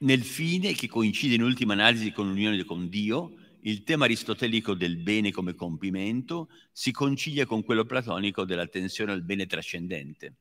Nel 0.00 0.22
fine, 0.22 0.74
che 0.74 0.88
coincide 0.88 1.36
in 1.36 1.42
ultima 1.42 1.72
analisi 1.72 2.12
con 2.12 2.28
l'unione 2.28 2.62
con 2.64 2.90
Dio, 2.90 3.36
il 3.62 3.84
tema 3.84 4.04
aristotelico 4.04 4.74
del 4.74 4.98
bene 4.98 5.30
come 5.30 5.54
compimento 5.54 6.50
si 6.72 6.92
concilia 6.92 7.46
con 7.46 7.64
quello 7.64 7.86
platonico 7.86 8.44
della 8.44 8.66
tensione 8.66 9.12
al 9.12 9.22
bene 9.22 9.46
trascendente. 9.46 10.36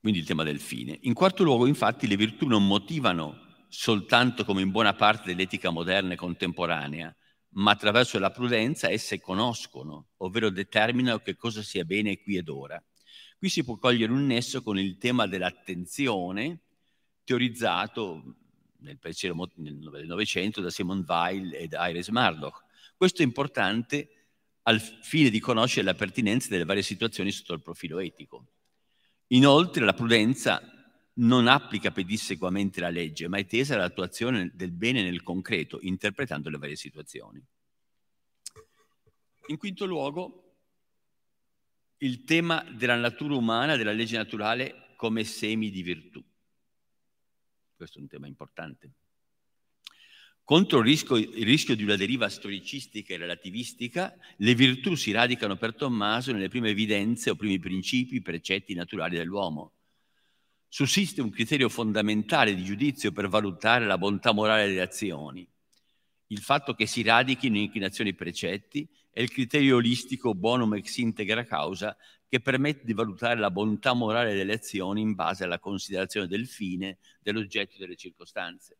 quindi 0.00 0.18
il 0.18 0.26
tema 0.26 0.42
del 0.42 0.58
fine. 0.58 0.98
In 1.02 1.14
quarto 1.14 1.44
luogo, 1.44 1.64
infatti, 1.64 2.08
le 2.08 2.16
virtù 2.16 2.48
non 2.48 2.66
motivano 2.66 3.51
soltanto 3.72 4.44
come 4.44 4.60
in 4.60 4.70
buona 4.70 4.92
parte 4.92 5.28
dell'etica 5.28 5.70
moderna 5.70 6.12
e 6.12 6.16
contemporanea, 6.16 7.16
ma 7.54 7.70
attraverso 7.70 8.18
la 8.18 8.30
prudenza 8.30 8.90
esse 8.90 9.18
conoscono, 9.18 10.10
ovvero 10.18 10.50
determinano 10.50 11.20
che 11.20 11.36
cosa 11.36 11.62
sia 11.62 11.82
bene 11.82 12.20
qui 12.20 12.36
ed 12.36 12.50
ora. 12.50 12.82
Qui 13.38 13.48
si 13.48 13.64
può 13.64 13.78
cogliere 13.78 14.12
un 14.12 14.26
nesso 14.26 14.62
con 14.62 14.78
il 14.78 14.98
tema 14.98 15.26
dell'attenzione, 15.26 16.60
teorizzato 17.24 18.36
nel 18.80 18.98
pensiero 18.98 19.34
del 19.56 20.06
Novecento 20.06 20.60
da 20.60 20.68
Simon 20.68 21.02
Weil 21.08 21.54
ed 21.54 21.74
Iris 21.78 22.08
Murdoch. 22.08 22.64
Questo 22.94 23.22
è 23.22 23.24
importante 23.24 24.26
al 24.64 24.80
fine 24.80 25.30
di 25.30 25.40
conoscere 25.40 25.86
la 25.86 25.94
pertinenza 25.94 26.48
delle 26.50 26.66
varie 26.66 26.82
situazioni 26.82 27.32
sotto 27.32 27.54
il 27.54 27.62
profilo 27.62 28.00
etico. 28.00 28.48
Inoltre 29.28 29.82
la 29.82 29.94
prudenza 29.94 30.60
non 31.14 31.46
applica 31.46 31.90
pedissequamente 31.90 32.80
la 32.80 32.88
legge, 32.88 33.28
ma 33.28 33.38
è 33.38 33.46
tesa 33.46 33.74
all'attuazione 33.74 34.50
del 34.54 34.72
bene 34.72 35.02
nel 35.02 35.22
concreto, 35.22 35.78
interpretando 35.82 36.48
le 36.48 36.58
varie 36.58 36.76
situazioni. 36.76 37.44
In 39.48 39.56
quinto 39.58 39.84
luogo, 39.84 40.38
il 41.98 42.24
tema 42.24 42.64
della 42.70 42.96
natura 42.96 43.34
umana, 43.34 43.76
della 43.76 43.92
legge 43.92 44.16
naturale 44.16 44.94
come 44.96 45.24
semi 45.24 45.70
di 45.70 45.82
virtù. 45.82 46.24
Questo 47.76 47.98
è 47.98 48.00
un 48.00 48.08
tema 48.08 48.26
importante. 48.26 48.92
Contro 50.44 50.78
il 50.78 50.84
rischio, 50.84 51.16
il 51.16 51.44
rischio, 51.44 51.76
di 51.76 51.84
una 51.84 51.96
deriva 51.96 52.28
storicistica 52.28 53.14
e 53.14 53.16
relativistica, 53.16 54.16
le 54.38 54.54
virtù 54.54 54.94
si 54.94 55.12
radicano 55.12 55.56
per 55.56 55.74
Tommaso 55.74 56.32
nelle 56.32 56.48
prime 56.48 56.70
evidenze 56.70 57.30
o 57.30 57.36
primi 57.36 57.58
principi, 57.58 58.20
precetti 58.20 58.74
naturali 58.74 59.16
dell'uomo. 59.16 59.72
Sussiste 60.74 61.20
un 61.20 61.28
criterio 61.28 61.68
fondamentale 61.68 62.54
di 62.54 62.64
giudizio 62.64 63.12
per 63.12 63.28
valutare 63.28 63.84
la 63.84 63.98
bontà 63.98 64.32
morale 64.32 64.68
delle 64.68 64.80
azioni. 64.80 65.46
Il 66.28 66.38
fatto 66.38 66.72
che 66.72 66.86
si 66.86 67.02
radichino 67.02 67.56
in 67.56 67.64
inclinazioni 67.64 68.08
e 68.08 68.14
precetti 68.14 68.88
è 69.10 69.20
il 69.20 69.30
criterio 69.30 69.76
olistico 69.76 70.34
bonum 70.34 70.72
ex 70.72 70.96
integra 70.96 71.44
causa 71.44 71.94
che 72.26 72.40
permette 72.40 72.86
di 72.86 72.94
valutare 72.94 73.38
la 73.38 73.50
bontà 73.50 73.92
morale 73.92 74.34
delle 74.34 74.54
azioni 74.54 75.02
in 75.02 75.12
base 75.12 75.44
alla 75.44 75.58
considerazione 75.58 76.26
del 76.26 76.46
fine, 76.46 76.96
dell'oggetto 77.20 77.76
e 77.76 77.78
delle 77.78 77.96
circostanze. 77.96 78.78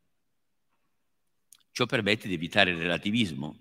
Ciò 1.69 1.85
permette 1.85 2.27
di 2.27 2.33
evitare 2.33 2.71
il 2.71 2.77
relativismo. 2.77 3.59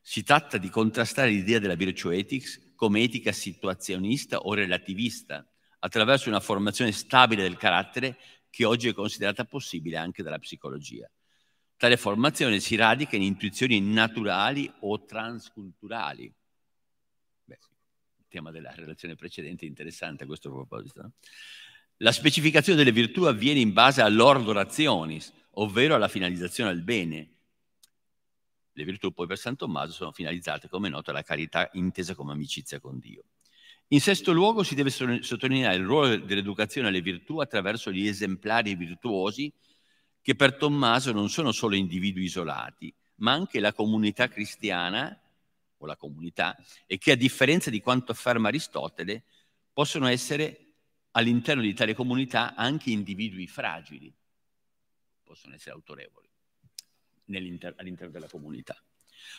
Si 0.00 0.24
tratta 0.24 0.58
di 0.58 0.68
contrastare 0.68 1.30
l'idea 1.30 1.60
della 1.60 1.76
virtue 1.76 2.16
ethics 2.16 2.72
come 2.74 3.02
etica 3.02 3.30
situazionista 3.30 4.38
o 4.38 4.52
relativista, 4.52 5.48
attraverso 5.80 6.28
una 6.28 6.40
formazione 6.40 6.92
stabile 6.92 7.42
del 7.42 7.56
carattere 7.56 8.18
che 8.50 8.64
oggi 8.64 8.88
è 8.88 8.92
considerata 8.92 9.44
possibile 9.44 9.96
anche 9.96 10.22
dalla 10.22 10.38
psicologia. 10.38 11.08
Tale 11.76 11.96
formazione 11.96 12.58
si 12.60 12.74
radica 12.74 13.16
in 13.16 13.22
intuizioni 13.22 13.80
naturali 13.80 14.72
o 14.80 15.04
transculturali. 15.04 16.32
Beh, 17.44 17.58
il 18.18 18.26
tema 18.28 18.50
della 18.50 18.72
relazione 18.74 19.14
precedente 19.14 19.64
è 19.64 19.68
interessante 19.68 20.24
a 20.24 20.26
questo 20.26 20.50
proposito. 20.50 21.02
No? 21.02 21.12
La 21.98 22.12
specificazione 22.12 22.78
delle 22.78 22.92
virtù 22.92 23.24
avviene 23.24 23.60
in 23.60 23.72
base 23.72 24.02
all'ordo 24.02 24.52
razionis, 24.52 25.32
ovvero 25.52 25.94
alla 25.94 26.08
finalizzazione 26.08 26.70
al 26.70 26.82
bene, 26.82 27.38
le 28.78 28.84
virtù 28.84 29.12
poi 29.12 29.26
per 29.26 29.38
San 29.38 29.56
Tommaso 29.56 29.92
sono 29.92 30.12
finalizzate, 30.12 30.68
come 30.68 30.88
noto, 30.88 31.10
alla 31.10 31.22
carità 31.22 31.68
intesa 31.72 32.14
come 32.14 32.30
amicizia 32.30 32.78
con 32.78 33.00
Dio. 33.00 33.24
In 33.88 34.00
sesto 34.00 34.32
luogo 34.32 34.62
si 34.62 34.74
deve 34.74 34.90
sottolineare 34.90 35.76
il 35.76 35.84
ruolo 35.84 36.18
dell'educazione 36.18 36.88
alle 36.88 37.00
virtù 37.00 37.38
attraverso 37.38 37.90
gli 37.90 38.06
esemplari 38.06 38.74
virtuosi 38.74 39.50
che 40.20 40.34
per 40.34 40.56
Tommaso 40.56 41.12
non 41.12 41.30
sono 41.30 41.52
solo 41.52 41.74
individui 41.74 42.24
isolati, 42.24 42.94
ma 43.16 43.32
anche 43.32 43.60
la 43.60 43.72
comunità 43.72 44.28
cristiana 44.28 45.18
o 45.78 45.86
la 45.86 45.96
comunità 45.96 46.54
e 46.86 46.98
che 46.98 47.12
a 47.12 47.16
differenza 47.16 47.70
di 47.70 47.80
quanto 47.80 48.12
afferma 48.12 48.48
Aristotele 48.48 49.24
possono 49.72 50.06
essere 50.06 50.74
all'interno 51.12 51.62
di 51.62 51.72
tale 51.72 51.94
comunità 51.94 52.54
anche 52.54 52.90
individui 52.90 53.46
fragili, 53.46 54.12
possono 55.24 55.54
essere 55.54 55.74
autorevoli 55.74 56.28
all'interno 57.28 58.12
della 58.12 58.28
comunità. 58.28 58.76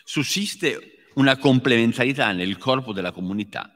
Sussiste 0.03 1.11
una 1.15 1.37
complementarità 1.37 2.31
nel 2.31 2.57
corpo 2.57 2.93
della 2.93 3.11
comunità. 3.11 3.73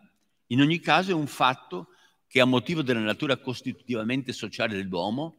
In 0.54 0.62
ogni 0.62 0.80
caso 0.80 1.10
è 1.10 1.14
un 1.16 1.26
fatto 1.26 1.88
che 2.28 2.40
a 2.40 2.46
motivo 2.46 2.84
della 2.84 3.00
natura 3.00 3.38
costitutivamente 3.38 4.34
sociale 4.34 4.76
dell'uomo, 4.76 5.38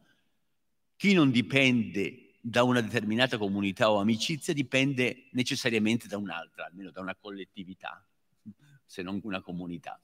chi 0.97 1.13
non 1.13 1.31
dipende 1.31 2.33
da 2.41 2.63
una 2.63 2.81
determinata 2.81 3.37
comunità 3.37 3.89
o 3.89 3.99
amicizia 3.99 4.53
dipende 4.53 5.29
necessariamente 5.31 6.07
da 6.07 6.17
un'altra, 6.17 6.65
almeno 6.65 6.91
da 6.91 6.99
una 6.99 7.15
collettività, 7.15 8.05
se 8.85 9.03
non 9.03 9.21
una 9.23 9.41
comunità. 9.41 9.97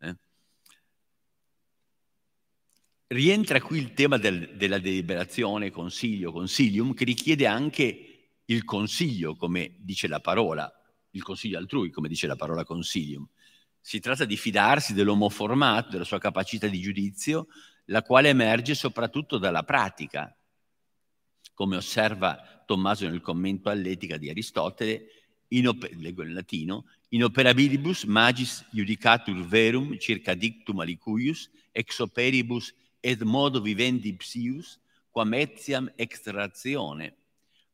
Eh? 0.00 0.16
Rientra 3.06 3.62
qui 3.62 3.78
il 3.78 3.94
tema 3.94 4.18
del, 4.18 4.54
della 4.54 4.78
deliberazione, 4.78 5.70
consiglio, 5.70 6.30
consilium, 6.30 6.92
che 6.92 7.04
richiede 7.04 7.46
anche 7.46 8.32
il 8.44 8.64
consiglio, 8.64 9.34
come 9.34 9.76
dice 9.78 10.08
la 10.08 10.20
parola, 10.20 10.70
il 11.12 11.22
consiglio 11.22 11.56
altrui, 11.56 11.88
come 11.88 12.08
dice 12.08 12.26
la 12.26 12.36
parola 12.36 12.62
consiglium. 12.62 13.26
Si 13.86 14.00
tratta 14.00 14.24
di 14.24 14.36
fidarsi 14.36 14.94
dell'uomo 14.94 15.28
formato, 15.28 15.90
della 15.90 16.02
sua 16.02 16.18
capacità 16.18 16.66
di 16.66 16.80
giudizio, 16.80 17.46
la 17.84 18.02
quale 18.02 18.30
emerge 18.30 18.74
soprattutto 18.74 19.38
dalla 19.38 19.62
pratica, 19.62 20.36
come 21.54 21.76
osserva 21.76 22.64
Tommaso 22.66 23.08
nel 23.08 23.20
commento 23.20 23.70
all'etica 23.70 24.16
di 24.16 24.28
Aristotele, 24.28 25.06
in, 25.50 25.70
leggo 26.00 26.24
in 26.24 26.34
latino, 26.34 26.86
in 27.10 27.22
operabilibus 27.22 28.02
magis 28.06 28.66
judicatur 28.72 29.46
verum 29.46 29.96
circa 29.98 30.34
dictum 30.34 30.80
alicuius, 30.80 31.48
ex 31.70 32.00
operibus 32.00 32.74
et 32.98 33.22
modo 33.22 33.60
vivendi 33.60 34.12
psius, 34.14 34.80
quam 35.12 35.32
etiam 35.34 35.88
extrazione, 35.94 37.14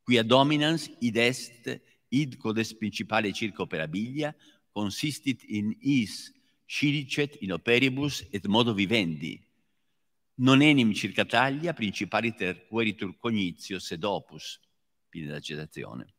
quia 0.03 0.23
dominans 0.23 0.91
id 1.01 1.17
est 1.17 1.81
id 2.11 2.37
codes 2.37 2.75
principale 2.75 3.33
circa 3.33 3.63
operabilia, 3.63 4.37
consistit 4.73 5.45
in 5.45 5.77
is 5.81 6.33
scilicet 6.65 7.37
in 7.43 7.53
operibus 7.53 8.27
et 8.31 8.47
modo 8.47 8.73
vivendi. 8.73 9.41
Non 10.35 10.63
enim 10.63 10.93
circa 10.93 11.25
taglia 11.25 11.75
principaliter 11.75 12.67
queritur 12.67 13.17
cognitio 13.19 13.79
sed 13.79 14.03
opus. 14.03 14.59
Fine 15.09 15.27
della 15.27 15.41
citazione. 15.41 16.15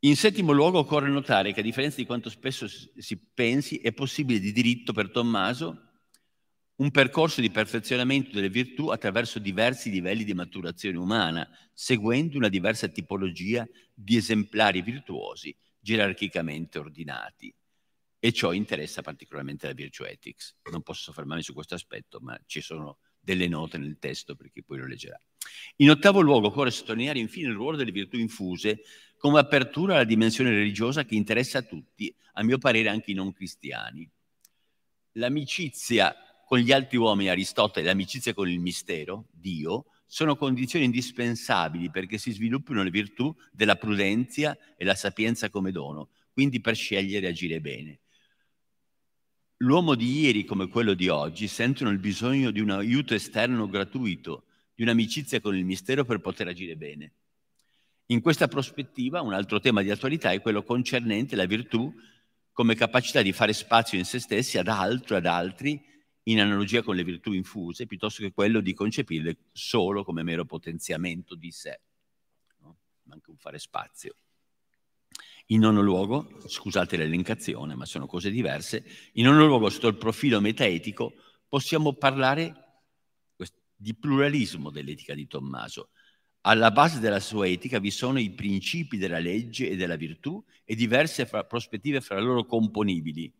In 0.00 0.14
settimo 0.14 0.52
luogo 0.52 0.78
occorre 0.78 1.08
notare 1.08 1.52
che 1.52 1.60
a 1.60 1.64
differenza 1.64 1.96
di 1.96 2.06
quanto 2.06 2.30
spesso 2.30 2.68
si 2.68 3.18
pensi, 3.34 3.78
è 3.78 3.92
possibile 3.92 4.38
di 4.38 4.52
diritto 4.52 4.92
per 4.92 5.10
Tommaso 5.10 5.82
un 6.76 6.90
percorso 6.90 7.40
di 7.40 7.50
perfezionamento 7.50 8.32
delle 8.32 8.50
virtù 8.50 8.88
attraverso 8.88 9.38
diversi 9.38 9.90
livelli 9.90 10.24
di 10.24 10.34
maturazione 10.34 10.98
umana, 10.98 11.48
seguendo 11.72 12.36
una 12.36 12.50
diversa 12.50 12.86
tipologia 12.86 13.66
di 13.92 14.16
esemplari 14.16 14.82
virtuosi 14.82 15.56
gerarchicamente 15.86 16.80
ordinati. 16.80 17.54
E 18.18 18.32
ciò 18.32 18.52
interessa 18.52 19.02
particolarmente 19.02 19.68
la 19.68 19.72
Virtue 19.72 20.10
Ethics. 20.10 20.56
Non 20.72 20.82
posso 20.82 21.02
soffermarmi 21.04 21.44
su 21.44 21.52
questo 21.52 21.76
aspetto, 21.76 22.18
ma 22.18 22.36
ci 22.44 22.60
sono 22.60 22.98
delle 23.20 23.46
note 23.46 23.78
nel 23.78 23.96
testo 24.00 24.34
per 24.34 24.50
chi 24.50 24.64
poi 24.64 24.78
lo 24.78 24.86
leggerà. 24.88 25.20
In 25.76 25.90
ottavo 25.90 26.20
luogo 26.22 26.48
occorre 26.48 26.72
sottolineare 26.72 27.20
infine 27.20 27.50
il 27.50 27.54
ruolo 27.54 27.76
delle 27.76 27.92
virtù 27.92 28.16
infuse 28.16 28.80
come 29.16 29.38
apertura 29.38 29.94
alla 29.94 30.04
dimensione 30.04 30.50
religiosa 30.50 31.04
che 31.04 31.14
interessa 31.14 31.58
a 31.58 31.62
tutti, 31.62 32.12
a 32.32 32.42
mio 32.42 32.58
parere 32.58 32.88
anche 32.88 33.12
i 33.12 33.14
non 33.14 33.32
cristiani. 33.32 34.10
L'amicizia 35.12 36.16
con 36.44 36.58
gli 36.58 36.72
altri 36.72 36.96
uomini, 36.96 37.28
Aristotele, 37.28 37.86
l'amicizia 37.86 38.34
con 38.34 38.48
il 38.48 38.58
mistero, 38.58 39.28
Dio, 39.30 39.86
sono 40.06 40.36
condizioni 40.36 40.84
indispensabili 40.84 41.90
perché 41.90 42.16
si 42.16 42.30
sviluppino 42.30 42.82
le 42.82 42.90
virtù 42.90 43.34
della 43.50 43.76
prudenza 43.76 44.56
e 44.76 44.84
la 44.84 44.94
sapienza 44.94 45.50
come 45.50 45.72
dono, 45.72 46.10
quindi 46.32 46.60
per 46.60 46.76
scegliere 46.76 47.26
e 47.26 47.30
agire 47.30 47.60
bene. 47.60 48.00
L'uomo 49.58 49.94
di 49.94 50.20
ieri 50.20 50.44
come 50.44 50.68
quello 50.68 50.94
di 50.94 51.08
oggi 51.08 51.48
sentono 51.48 51.90
il 51.90 51.98
bisogno 51.98 52.50
di 52.50 52.60
un 52.60 52.70
aiuto 52.70 53.14
esterno 53.14 53.68
gratuito, 53.68 54.44
di 54.74 54.82
un'amicizia 54.82 55.40
con 55.40 55.56
il 55.56 55.64
mistero 55.64 56.04
per 56.04 56.18
poter 56.18 56.48
agire 56.48 56.76
bene. 56.76 57.12
In 58.06 58.20
questa 58.20 58.46
prospettiva 58.46 59.22
un 59.22 59.32
altro 59.32 59.58
tema 59.58 59.82
di 59.82 59.90
attualità 59.90 60.30
è 60.30 60.40
quello 60.40 60.62
concernente 60.62 61.34
la 61.34 61.46
virtù 61.46 61.92
come 62.52 62.74
capacità 62.74 63.22
di 63.22 63.32
fare 63.32 63.52
spazio 63.52 63.98
in 63.98 64.04
se 64.04 64.18
stessi 64.18 64.58
ad 64.58 64.68
altro, 64.68 65.16
ad 65.16 65.26
altri, 65.26 65.82
in 66.28 66.40
analogia 66.40 66.82
con 66.82 66.96
le 66.96 67.04
virtù 67.04 67.32
infuse, 67.32 67.86
piuttosto 67.86 68.22
che 68.22 68.32
quello 68.32 68.60
di 68.60 68.74
concepirle 68.74 69.36
solo 69.52 70.04
come 70.04 70.22
mero 70.22 70.44
potenziamento 70.44 71.34
di 71.34 71.50
sé, 71.50 71.80
no? 72.60 72.76
anche 73.08 73.30
un 73.30 73.36
fare 73.36 73.58
spazio. 73.58 74.16
In 75.50 75.60
nono 75.60 75.80
luogo, 75.80 76.40
scusate 76.46 76.96
l'elencazione, 76.96 77.76
ma 77.76 77.84
sono 77.84 78.06
cose 78.06 78.30
diverse, 78.30 78.84
in 79.12 79.26
nono 79.26 79.46
luogo, 79.46 79.70
sotto 79.70 79.86
il 79.86 79.96
profilo 79.96 80.40
metaetico, 80.40 81.14
possiamo 81.48 81.92
parlare 81.92 82.64
di 83.76 83.94
pluralismo 83.94 84.70
dell'etica 84.70 85.14
di 85.14 85.26
Tommaso. 85.26 85.90
Alla 86.42 86.70
base 86.70 86.98
della 86.98 87.20
sua 87.20 87.46
etica 87.46 87.78
vi 87.78 87.90
sono 87.90 88.18
i 88.18 88.30
principi 88.30 88.96
della 88.96 89.18
legge 89.18 89.68
e 89.68 89.76
della 89.76 89.96
virtù 89.96 90.42
e 90.64 90.74
diverse 90.74 91.26
fra 91.26 91.44
prospettive 91.44 92.00
fra 92.00 92.18
loro 92.18 92.44
componibili, 92.44 93.32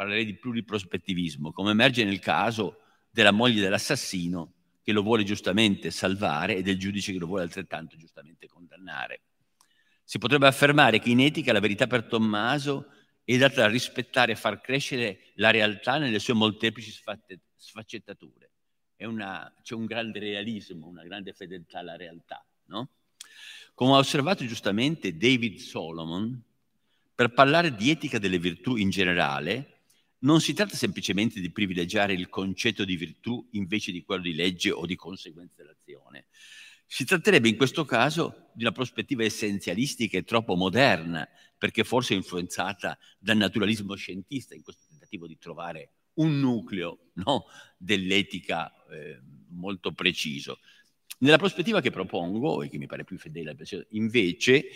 parlerei 0.00 0.24
di 0.24 0.34
pluriprospettivismo, 0.34 1.52
come 1.52 1.72
emerge 1.72 2.04
nel 2.04 2.20
caso 2.20 2.78
della 3.10 3.32
moglie 3.32 3.60
dell'assassino 3.60 4.54
che 4.82 4.92
lo 4.92 5.02
vuole 5.02 5.24
giustamente 5.24 5.90
salvare 5.90 6.56
e 6.56 6.62
del 6.62 6.78
giudice 6.78 7.12
che 7.12 7.18
lo 7.18 7.26
vuole 7.26 7.42
altrettanto 7.42 7.98
giustamente 7.98 8.48
condannare. 8.48 9.20
Si 10.02 10.16
potrebbe 10.16 10.46
affermare 10.46 11.00
che 11.00 11.10
in 11.10 11.20
etica 11.20 11.52
la 11.52 11.60
verità 11.60 11.86
per 11.86 12.04
Tommaso 12.04 12.86
è 13.22 13.36
data 13.36 13.56
da 13.56 13.68
rispettare 13.68 14.32
e 14.32 14.36
far 14.36 14.62
crescere 14.62 15.32
la 15.34 15.50
realtà 15.50 15.98
nelle 15.98 16.18
sue 16.18 16.32
molteplici 16.32 16.90
sfaccettature. 17.56 18.52
Una, 19.00 19.54
c'è 19.62 19.74
un 19.74 19.84
grande 19.84 20.18
realismo, 20.18 20.86
una 20.86 21.04
grande 21.04 21.34
fedeltà 21.34 21.80
alla 21.80 21.96
realtà. 21.96 22.42
No? 22.68 22.88
Come 23.74 23.92
ha 23.92 23.98
osservato 23.98 24.46
giustamente 24.46 25.14
David 25.14 25.58
Solomon, 25.58 26.42
per 27.14 27.34
parlare 27.34 27.74
di 27.74 27.90
etica 27.90 28.18
delle 28.18 28.38
virtù 28.38 28.76
in 28.76 28.88
generale, 28.88 29.69
non 30.20 30.40
si 30.40 30.52
tratta 30.52 30.74
semplicemente 30.74 31.40
di 31.40 31.50
privilegiare 31.50 32.12
il 32.12 32.28
concetto 32.28 32.84
di 32.84 32.96
virtù 32.96 33.46
invece 33.52 33.92
di 33.92 34.02
quello 34.02 34.22
di 34.22 34.34
legge 34.34 34.70
o 34.70 34.84
di 34.86 34.96
conseguenza 34.96 35.54
dell'azione. 35.56 36.26
Si 36.86 37.04
tratterebbe 37.04 37.48
in 37.48 37.56
questo 37.56 37.84
caso 37.84 38.50
di 38.52 38.64
una 38.64 38.72
prospettiva 38.72 39.22
essenzialistica 39.22 40.18
e 40.18 40.24
troppo 40.24 40.56
moderna, 40.56 41.26
perché 41.56 41.84
forse 41.84 42.14
influenzata 42.14 42.98
dal 43.18 43.36
naturalismo 43.36 43.94
scientista 43.94 44.54
in 44.54 44.62
questo 44.62 44.86
tentativo 44.88 45.26
di 45.26 45.38
trovare 45.38 45.92
un 46.14 46.40
nucleo 46.40 47.10
no, 47.14 47.44
dell'etica 47.76 48.72
eh, 48.90 49.20
molto 49.50 49.92
preciso. 49.92 50.58
Nella 51.18 51.38
prospettiva 51.38 51.80
che 51.80 51.90
propongo, 51.90 52.62
e 52.62 52.68
che 52.68 52.78
mi 52.78 52.86
pare 52.86 53.04
più 53.04 53.18
fedele 53.18 53.54
invece, 53.90 54.66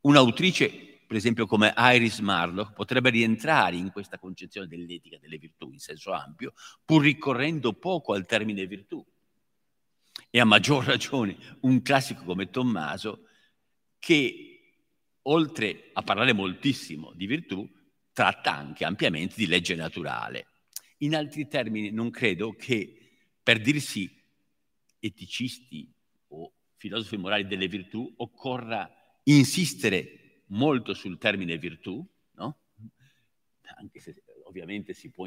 un'autrice 0.00 0.93
per 1.14 1.22
esempio 1.22 1.46
come 1.46 1.72
Iris 1.76 2.18
Marlock, 2.18 2.72
potrebbe 2.72 3.08
rientrare 3.08 3.76
in 3.76 3.92
questa 3.92 4.18
concezione 4.18 4.66
dell'etica 4.66 5.16
delle 5.16 5.38
virtù 5.38 5.70
in 5.70 5.78
senso 5.78 6.10
ampio, 6.10 6.54
pur 6.84 7.04
ricorrendo 7.04 7.72
poco 7.72 8.14
al 8.14 8.26
termine 8.26 8.66
virtù. 8.66 9.06
E 10.28 10.40
a 10.40 10.44
maggior 10.44 10.82
ragione 10.90 11.36
un 11.60 11.82
classico 11.82 12.24
come 12.24 12.50
Tommaso, 12.50 13.28
che 14.00 14.72
oltre 15.22 15.90
a 15.92 16.02
parlare 16.02 16.32
moltissimo 16.32 17.12
di 17.14 17.26
virtù, 17.26 17.64
tratta 18.12 18.52
anche 18.52 18.84
ampiamente 18.84 19.36
di 19.36 19.46
legge 19.46 19.76
naturale. 19.76 20.48
In 20.98 21.14
altri 21.14 21.46
termini, 21.46 21.92
non 21.92 22.10
credo 22.10 22.56
che 22.56 23.20
per 23.40 23.60
dirsi 23.60 24.12
eticisti 24.98 25.88
o 26.30 26.52
filosofi 26.74 27.16
morali 27.18 27.46
delle 27.46 27.68
virtù 27.68 28.12
occorra 28.16 28.90
insistere 29.22 30.18
molto 30.46 30.94
sul 30.94 31.18
termine 31.18 31.58
virtù, 31.58 32.04
no? 32.32 32.58
anche 33.76 34.00
se 34.00 34.22
ovviamente 34.44 34.92
si 34.92 35.10
può 35.10 35.26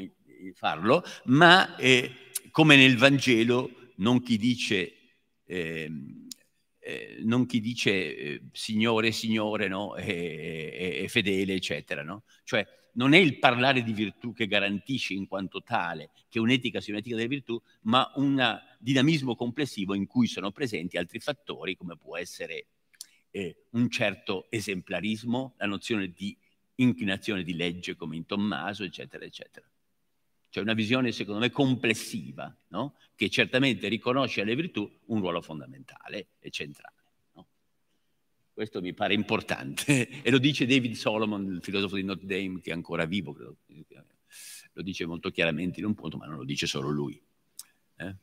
farlo, 0.54 1.02
ma 1.24 1.76
eh, 1.76 2.30
come 2.50 2.76
nel 2.76 2.96
Vangelo 2.96 3.92
non 3.96 4.22
chi 4.22 4.36
dice, 4.36 4.92
eh, 5.44 5.90
eh, 6.78 7.18
non 7.22 7.46
chi 7.46 7.60
dice 7.60 8.16
eh, 8.16 8.42
Signore, 8.52 9.12
Signore, 9.12 9.68
no? 9.68 9.94
è, 9.94 11.04
fedele, 11.08 11.54
eccetera. 11.54 12.02
No? 12.02 12.24
Cioè 12.44 12.66
non 12.94 13.12
è 13.12 13.18
il 13.18 13.38
parlare 13.38 13.82
di 13.82 13.92
virtù 13.92 14.32
che 14.32 14.46
garantisce 14.46 15.14
in 15.14 15.26
quanto 15.26 15.62
tale 15.62 16.10
che 16.28 16.38
un'etica 16.40 16.80
sia 16.80 16.92
un'etica 16.92 17.16
delle 17.16 17.28
virtù, 17.28 17.60
ma 17.82 18.10
un 18.16 18.60
dinamismo 18.78 19.36
complessivo 19.36 19.94
in 19.94 20.06
cui 20.06 20.26
sono 20.26 20.50
presenti 20.50 20.96
altri 20.96 21.20
fattori 21.20 21.76
come 21.76 21.96
può 21.96 22.16
essere 22.16 22.66
eh, 23.30 23.64
un 23.70 23.88
certo 23.90 24.50
esemplarismo, 24.50 25.54
la 25.58 25.66
nozione 25.66 26.12
di 26.12 26.36
inclinazione 26.76 27.42
di 27.42 27.54
legge 27.54 27.96
come 27.96 28.16
in 28.16 28.26
Tommaso, 28.26 28.84
eccetera, 28.84 29.24
eccetera. 29.24 29.66
Cioè 30.50 30.62
una 30.62 30.72
visione, 30.72 31.12
secondo 31.12 31.40
me, 31.40 31.50
complessiva, 31.50 32.54
no? 32.68 32.96
che 33.14 33.28
certamente 33.28 33.88
riconosce 33.88 34.40
alle 34.40 34.54
virtù 34.54 34.90
un 35.06 35.20
ruolo 35.20 35.42
fondamentale 35.42 36.28
e 36.38 36.50
centrale. 36.50 36.94
No? 37.34 37.46
Questo 38.52 38.80
mi 38.80 38.94
pare 38.94 39.14
importante 39.14 40.08
e 40.22 40.30
lo 40.30 40.38
dice 40.38 40.66
David 40.66 40.94
Solomon, 40.94 41.44
il 41.52 41.62
filosofo 41.62 41.96
di 41.96 42.02
Notre 42.02 42.26
Dame, 42.26 42.60
che 42.60 42.70
è 42.70 42.74
ancora 42.74 43.04
vivo, 43.04 43.32
credo. 43.32 43.58
lo 44.72 44.82
dice 44.82 45.04
molto 45.04 45.30
chiaramente 45.30 45.80
in 45.80 45.86
un 45.86 45.94
punto, 45.94 46.16
ma 46.16 46.26
non 46.26 46.36
lo 46.36 46.44
dice 46.44 46.66
solo 46.66 46.88
lui. 46.88 47.20
Eh? 47.96 48.16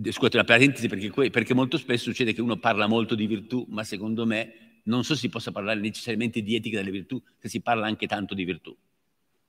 Scusate 0.00 0.36
una 0.36 0.44
parentesi 0.44 0.88
perché, 0.88 1.30
perché, 1.30 1.54
molto 1.54 1.76
spesso 1.76 2.04
succede 2.04 2.32
che 2.32 2.40
uno 2.40 2.56
parla 2.56 2.86
molto 2.86 3.16
di 3.16 3.26
virtù, 3.26 3.66
ma 3.68 3.82
secondo 3.82 4.26
me 4.26 4.80
non 4.84 5.02
so 5.02 5.14
se 5.14 5.20
si 5.20 5.28
possa 5.28 5.50
parlare 5.50 5.80
necessariamente 5.80 6.40
di 6.40 6.54
etica 6.54 6.78
delle 6.78 6.92
virtù, 6.92 7.20
se 7.38 7.48
si 7.48 7.60
parla 7.60 7.86
anche 7.86 8.06
tanto 8.06 8.34
di 8.34 8.44
virtù. 8.44 8.76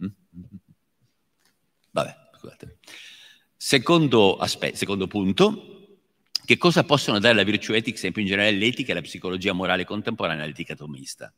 Mm? 0.04 0.08
Vabbè, 1.92 2.16
scusate. 2.36 2.78
Secondo, 3.56 4.38
aspetto, 4.38 4.76
secondo 4.76 5.06
punto, 5.06 6.00
che 6.46 6.58
cosa 6.58 6.84
possono 6.84 7.20
dare 7.20 7.36
la 7.36 7.44
virtue 7.44 7.78
ethics 7.78 8.06
e 8.06 8.12
più 8.12 8.22
in 8.22 8.28
generale 8.28 8.56
l'etica 8.58 8.92
e 8.92 8.96
la 8.96 9.02
psicologia 9.02 9.54
morale 9.54 9.86
contemporanea 9.86 10.44
all'etica 10.44 10.74
atomista? 10.74 11.32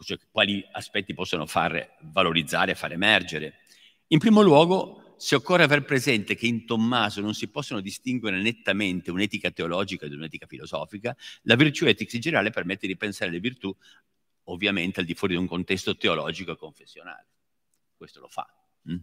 Cioè, 0.00 0.18
quali 0.30 0.66
aspetti 0.72 1.14
possono 1.14 1.46
far 1.46 1.96
valorizzare, 2.00 2.74
far 2.74 2.92
emergere? 2.92 3.60
In 4.08 4.18
primo 4.18 4.42
luogo, 4.42 5.07
se 5.18 5.34
occorre 5.34 5.64
aver 5.64 5.84
presente 5.84 6.36
che 6.36 6.46
in 6.46 6.64
Tommaso 6.64 7.20
non 7.20 7.34
si 7.34 7.48
possono 7.48 7.80
distinguere 7.80 8.40
nettamente 8.40 9.10
un'etica 9.10 9.50
teologica 9.50 10.06
da 10.06 10.14
un'etica 10.14 10.46
filosofica, 10.46 11.14
la 11.42 11.56
virtue 11.56 11.90
ethics 11.90 12.12
in 12.12 12.20
generale 12.20 12.50
permette 12.50 12.86
di 12.86 12.96
pensare 12.96 13.32
le 13.32 13.40
virtù 13.40 13.74
ovviamente 14.44 15.00
al 15.00 15.06
di 15.06 15.14
fuori 15.14 15.34
di 15.34 15.40
un 15.40 15.48
contesto 15.48 15.96
teologico 15.96 16.52
e 16.52 16.56
confessionale. 16.56 17.26
Questo 17.96 18.20
lo 18.20 18.28
fa. 18.28 18.48
Mm? 18.90 18.96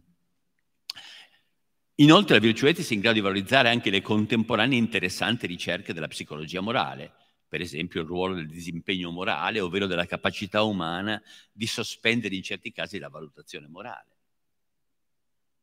Inoltre 1.95 2.35
la 2.35 2.41
virtue 2.41 2.69
ethics 2.69 2.91
è 2.91 2.93
in 2.93 3.01
grado 3.01 3.15
di 3.15 3.21
valorizzare 3.21 3.69
anche 3.69 3.89
le 3.89 4.01
contemporanee 4.01 4.77
interessanti 4.77 5.47
ricerche 5.47 5.93
della 5.93 6.07
psicologia 6.07 6.61
morale, 6.61 7.13
per 7.47 7.59
esempio 7.59 8.01
il 8.01 8.07
ruolo 8.07 8.35
del 8.35 8.47
disimpegno 8.47 9.11
morale, 9.11 9.59
ovvero 9.59 9.85
della 9.85 10.05
capacità 10.05 10.63
umana 10.63 11.21
di 11.51 11.67
sospendere 11.67 12.35
in 12.35 12.41
certi 12.41 12.71
casi 12.71 12.99
la 12.99 13.09
valutazione 13.09 13.67
morale. 13.67 14.15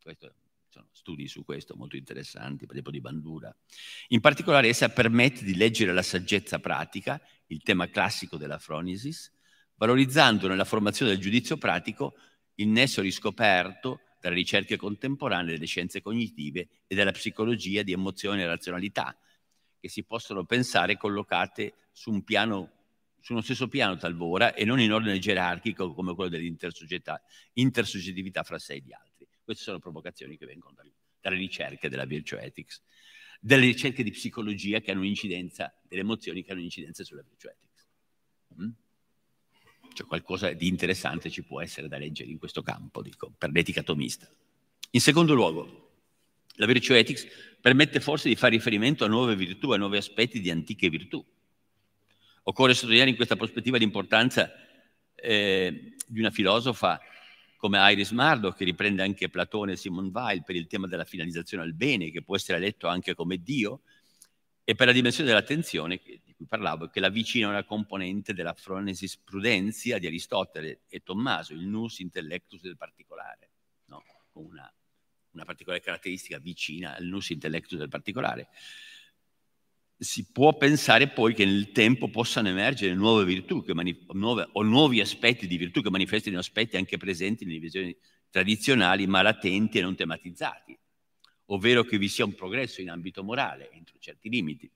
Questo 0.02 0.34
sono 0.72 0.88
studi 0.92 1.28
su 1.28 1.44
questo 1.44 1.76
molto 1.76 1.96
interessanti, 1.96 2.64
per 2.64 2.70
esempio 2.70 2.92
di 2.92 3.00
Bandura. 3.00 3.54
In 4.08 4.20
particolare 4.20 4.68
essa 4.68 4.88
permette 4.88 5.44
di 5.44 5.54
leggere 5.54 5.92
la 5.92 6.02
saggezza 6.02 6.60
pratica, 6.60 7.20
il 7.48 7.60
tema 7.62 7.90
classico 7.90 8.38
della 8.38 8.56
Phronesis, 8.56 9.30
valorizzando 9.74 10.48
nella 10.48 10.64
formazione 10.64 11.12
del 11.12 11.20
giudizio 11.20 11.58
pratico 11.58 12.14
il 12.54 12.68
nesso 12.68 13.02
riscoperto 13.02 14.00
dalle 14.18 14.36
ricerche 14.36 14.76
contemporanee 14.76 15.52
delle 15.52 15.66
scienze 15.66 16.00
cognitive 16.00 16.68
e 16.86 16.94
della 16.94 17.12
psicologia 17.12 17.82
di 17.82 17.92
emozione 17.92 18.40
e 18.42 18.46
razionalità, 18.46 19.14
che 19.78 19.90
si 19.90 20.04
possono 20.04 20.46
pensare 20.46 20.96
collocate 20.96 21.74
su 21.92 22.10
un 22.10 22.24
piano 22.24 22.80
su 23.20 23.34
uno 23.34 23.42
stesso 23.42 23.68
piano 23.68 23.96
talvolta 23.96 24.52
e 24.52 24.64
non 24.64 24.80
in 24.80 24.92
ordine 24.92 25.20
gerarchico 25.20 25.94
come 25.94 26.12
quello 26.12 26.28
dell'intersoggettività 26.28 28.42
fra 28.42 28.58
sé 28.58 28.74
e 28.74 28.82
gli 28.84 28.92
altri. 28.92 29.11
Queste 29.44 29.64
sono 29.64 29.78
provocazioni 29.78 30.36
che 30.36 30.46
vengono 30.46 30.74
dalle 31.20 31.36
ricerche 31.36 31.88
della 31.88 32.04
virtue 32.04 32.40
ethics, 32.40 32.82
dalle 33.40 33.66
ricerche 33.66 34.02
di 34.02 34.10
psicologia 34.10 34.80
che 34.80 34.90
hanno 34.92 35.00
un'incidenza, 35.00 35.74
delle 35.82 36.02
emozioni 36.02 36.42
che 36.42 36.50
hanno 36.50 36.60
un'incidenza 36.60 37.02
sulla 37.04 37.22
virtue 37.22 37.50
ethics. 37.50 37.88
Mm? 38.60 38.70
Cioè 39.94 40.06
qualcosa 40.06 40.52
di 40.52 40.68
interessante 40.68 41.28
ci 41.30 41.42
può 41.42 41.60
essere 41.60 41.88
da 41.88 41.98
leggere 41.98 42.30
in 42.30 42.38
questo 42.38 42.62
campo, 42.62 43.02
dico, 43.02 43.32
per 43.36 43.50
l'etica 43.50 43.80
atomista. 43.80 44.30
In 44.90 45.00
secondo 45.00 45.34
luogo, 45.34 45.90
la 46.56 46.66
virtue 46.66 46.98
ethics 46.98 47.26
permette 47.60 48.00
forse 48.00 48.28
di 48.28 48.36
fare 48.36 48.54
riferimento 48.54 49.04
a 49.04 49.08
nuove 49.08 49.34
virtù, 49.34 49.70
a 49.70 49.76
nuovi 49.76 49.96
aspetti 49.96 50.40
di 50.40 50.50
antiche 50.50 50.88
virtù. 50.88 51.24
Occorre 52.44 52.74
sottolineare 52.74 53.10
in 53.10 53.16
questa 53.16 53.36
prospettiva 53.36 53.78
l'importanza 53.78 54.52
eh, 55.14 55.94
di 56.06 56.18
una 56.18 56.30
filosofa 56.30 57.00
come 57.62 57.78
Iris 57.92 58.10
Murdoch, 58.10 58.56
che 58.56 58.64
riprende 58.64 59.04
anche 59.04 59.28
Platone 59.28 59.74
e 59.74 59.76
Simon 59.76 60.10
Weil 60.12 60.42
per 60.42 60.56
il 60.56 60.66
tema 60.66 60.88
della 60.88 61.04
finalizzazione 61.04 61.62
al 61.62 61.74
bene, 61.74 62.10
che 62.10 62.20
può 62.20 62.34
essere 62.34 62.58
letto 62.58 62.88
anche 62.88 63.14
come 63.14 63.36
Dio, 63.36 63.82
e 64.64 64.74
per 64.74 64.88
la 64.88 64.92
dimensione 64.92 65.28
dell'attenzione 65.28 66.00
di 66.04 66.34
cui 66.34 66.44
parlavo, 66.44 66.88
che 66.88 66.98
la 66.98 67.08
vicina 67.08 67.46
a 67.46 67.50
una 67.50 67.62
componente 67.62 68.34
della 68.34 68.52
phronesis 68.52 69.16
prudentia 69.18 70.00
di 70.00 70.08
Aristotele 70.08 70.80
e 70.88 71.04
Tommaso, 71.04 71.52
il 71.52 71.64
nus 71.64 72.00
intellectus 72.00 72.62
del 72.62 72.76
particolare, 72.76 73.50
no? 73.84 74.02
con 74.32 74.44
una, 74.44 74.74
una 75.30 75.44
particolare 75.44 75.80
caratteristica 75.80 76.40
vicina 76.40 76.96
al 76.96 77.04
nus 77.04 77.30
intellectus 77.30 77.78
del 77.78 77.88
particolare 77.88 78.48
si 80.02 80.26
può 80.32 80.56
pensare 80.56 81.08
poi 81.10 81.32
che 81.32 81.44
nel 81.44 81.70
tempo 81.70 82.08
possano 82.08 82.48
emergere 82.48 82.92
nuove 82.92 83.24
virtù 83.24 83.62
manif- 83.68 84.10
nuove, 84.14 84.48
o 84.52 84.62
nuovi 84.62 85.00
aspetti 85.00 85.46
di 85.46 85.56
virtù 85.56 85.80
che 85.80 85.90
manifestino 85.90 86.40
aspetti 86.40 86.76
anche 86.76 86.96
presenti 86.96 87.44
nelle 87.44 87.60
visioni 87.60 87.96
tradizionali 88.28 89.06
ma 89.06 89.22
latenti 89.22 89.78
e 89.78 89.82
non 89.82 89.94
tematizzati, 89.94 90.76
ovvero 91.46 91.84
che 91.84 91.98
vi 91.98 92.08
sia 92.08 92.24
un 92.24 92.34
progresso 92.34 92.80
in 92.80 92.90
ambito 92.90 93.22
morale 93.22 93.70
entro 93.70 93.96
certi 94.00 94.28
limiti. 94.28 94.68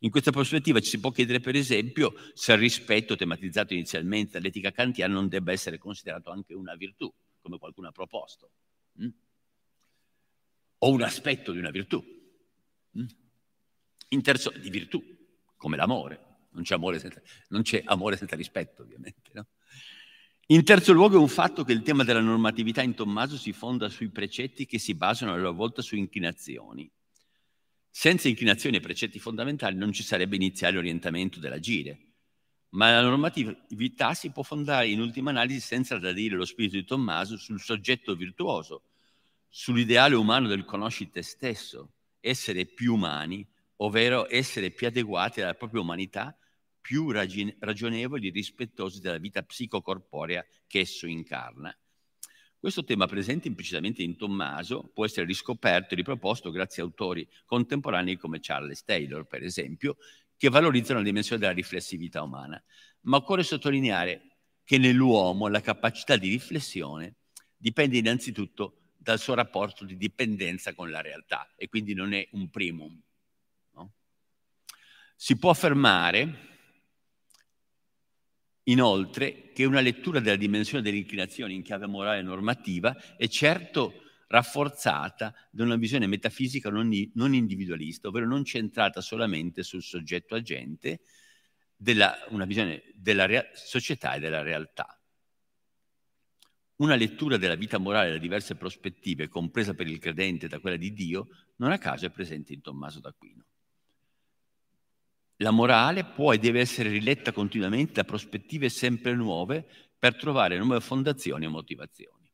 In 0.00 0.10
questa 0.10 0.32
prospettiva 0.32 0.80
ci 0.80 0.90
si 0.90 0.98
può 0.98 1.12
chiedere 1.12 1.38
per 1.38 1.54
esempio 1.54 2.14
se 2.34 2.52
il 2.52 2.58
rispetto 2.58 3.14
tematizzato 3.14 3.72
inizialmente 3.72 4.32
dall'etica 4.32 4.72
kantiana 4.72 5.14
non 5.14 5.28
debba 5.28 5.52
essere 5.52 5.78
considerato 5.78 6.30
anche 6.30 6.54
una 6.54 6.74
virtù, 6.74 7.12
come 7.40 7.58
qualcuno 7.58 7.86
ha 7.86 7.92
proposto, 7.92 8.50
mm? 9.00 9.08
o 10.78 10.90
un 10.90 11.02
aspetto 11.02 11.52
di 11.52 11.58
una 11.58 11.70
virtù. 11.70 12.04
Mm? 12.98 13.06
In 14.08 14.22
terzo, 14.22 14.50
di 14.50 14.70
virtù, 14.70 15.02
come 15.56 15.76
l'amore. 15.76 16.24
Non 16.52 16.62
c'è 16.62 16.74
amore 16.74 16.98
senza, 16.98 17.20
c'è 17.62 17.82
amore 17.84 18.16
senza 18.16 18.34
rispetto, 18.34 18.82
ovviamente. 18.82 19.30
No? 19.34 19.46
In 20.46 20.62
terzo 20.62 20.92
luogo 20.92 21.16
è 21.16 21.20
un 21.20 21.28
fatto 21.28 21.64
che 21.64 21.72
il 21.72 21.82
tema 21.82 22.04
della 22.04 22.20
normatività 22.20 22.80
in 22.80 22.94
Tommaso 22.94 23.36
si 23.36 23.52
fonda 23.52 23.88
sui 23.88 24.10
precetti 24.10 24.64
che 24.64 24.78
si 24.78 24.94
basano 24.94 25.32
a 25.32 25.36
loro 25.36 25.52
volta 25.52 25.82
su 25.82 25.96
inclinazioni. 25.96 26.88
Senza 27.90 28.28
inclinazioni 28.28 28.76
e 28.76 28.80
precetti 28.80 29.18
fondamentali 29.18 29.76
non 29.76 29.90
ci 29.90 30.04
sarebbe 30.04 30.36
iniziale 30.36 30.78
orientamento 30.78 31.40
dell'agire, 31.40 31.98
ma 32.70 32.92
la 32.92 33.00
normatività 33.00 34.14
si 34.14 34.30
può 34.30 34.44
fondare 34.44 34.88
in 34.88 35.00
ultima 35.00 35.30
analisi 35.30 35.60
senza 35.60 35.98
tradire 35.98 36.36
lo 36.36 36.44
spirito 36.44 36.76
di 36.76 36.84
Tommaso 36.84 37.36
sul 37.36 37.60
soggetto 37.60 38.14
virtuoso, 38.14 38.82
sull'ideale 39.48 40.14
umano 40.14 40.46
del 40.46 40.64
conosci 40.64 41.10
te 41.10 41.22
stesso, 41.22 41.94
essere 42.20 42.66
più 42.66 42.94
umani, 42.94 43.44
ovvero 43.76 44.26
essere 44.28 44.70
più 44.70 44.86
adeguati 44.86 45.40
alla 45.40 45.54
propria 45.54 45.80
umanità, 45.80 46.36
più 46.80 47.10
ragionevoli 47.10 48.28
e 48.28 48.30
rispettosi 48.30 49.00
della 49.00 49.18
vita 49.18 49.42
psicocorporea 49.42 50.44
che 50.66 50.80
esso 50.80 51.06
incarna. 51.06 51.76
Questo 52.58 52.84
tema 52.84 53.06
presente 53.06 53.48
implicitamente 53.48 54.02
in 54.02 54.16
Tommaso 54.16 54.90
può 54.92 55.04
essere 55.04 55.26
riscoperto 55.26 55.94
e 55.94 55.96
riproposto 55.96 56.50
grazie 56.50 56.82
a 56.82 56.86
autori 56.86 57.28
contemporanei 57.44 58.16
come 58.16 58.40
Charles 58.40 58.82
Taylor, 58.84 59.26
per 59.26 59.42
esempio, 59.42 59.96
che 60.36 60.48
valorizzano 60.48 60.98
la 60.98 61.04
dimensione 61.04 61.40
della 61.40 61.52
riflessività 61.52 62.22
umana. 62.22 62.62
Ma 63.02 63.18
occorre 63.18 63.42
sottolineare 63.42 64.36
che 64.64 64.78
nell'uomo 64.78 65.48
la 65.48 65.60
capacità 65.60 66.16
di 66.16 66.28
riflessione 66.28 67.16
dipende 67.56 67.98
innanzitutto 67.98 68.90
dal 68.96 69.20
suo 69.20 69.34
rapporto 69.34 69.84
di 69.84 69.96
dipendenza 69.96 70.74
con 70.74 70.90
la 70.90 71.00
realtà 71.00 71.52
e 71.56 71.68
quindi 71.68 71.94
non 71.94 72.12
è 72.12 72.26
un 72.32 72.50
primum, 72.50 73.00
si 75.16 75.36
può 75.38 75.50
affermare 75.50 76.44
inoltre 78.64 79.50
che 79.52 79.64
una 79.64 79.80
lettura 79.80 80.20
della 80.20 80.36
dimensione 80.36 80.82
delle 80.82 80.98
inclinazioni 80.98 81.54
in 81.54 81.62
chiave 81.62 81.86
morale 81.86 82.22
normativa 82.22 83.16
è 83.16 83.26
certo 83.26 84.02
rafforzata 84.28 85.34
da 85.50 85.64
una 85.64 85.76
visione 85.76 86.06
metafisica 86.06 86.68
non, 86.68 86.90
non 87.14 87.34
individualista, 87.34 88.08
ovvero 88.08 88.26
non 88.26 88.44
centrata 88.44 89.00
solamente 89.00 89.62
sul 89.62 89.82
soggetto 89.82 90.34
agente, 90.34 91.00
della, 91.76 92.16
una 92.30 92.44
visione 92.44 92.82
della 92.94 93.26
rea- 93.26 93.48
società 93.54 94.14
e 94.14 94.20
della 94.20 94.42
realtà. 94.42 94.98
Una 96.76 96.94
lettura 96.94 97.36
della 97.38 97.54
vita 97.54 97.78
morale 97.78 98.10
da 98.10 98.18
diverse 98.18 98.56
prospettive, 98.56 99.28
compresa 99.28 99.74
per 99.74 99.86
il 99.86 99.98
credente 99.98 100.48
da 100.48 100.58
quella 100.58 100.76
di 100.76 100.92
Dio, 100.92 101.28
non 101.56 101.70
a 101.70 101.78
caso 101.78 102.04
è 102.04 102.10
presente 102.10 102.52
in 102.52 102.60
Tommaso 102.60 103.00
d'Aquino. 103.00 103.45
La 105.40 105.50
morale 105.50 106.04
può 106.04 106.32
e 106.32 106.38
deve 106.38 106.60
essere 106.60 106.88
riletta 106.88 107.32
continuamente 107.32 107.92
da 107.92 108.04
prospettive 108.04 108.68
sempre 108.70 109.14
nuove 109.14 109.66
per 109.98 110.16
trovare 110.16 110.56
nuove 110.58 110.80
fondazioni 110.80 111.44
e 111.44 111.48
motivazioni. 111.48 112.30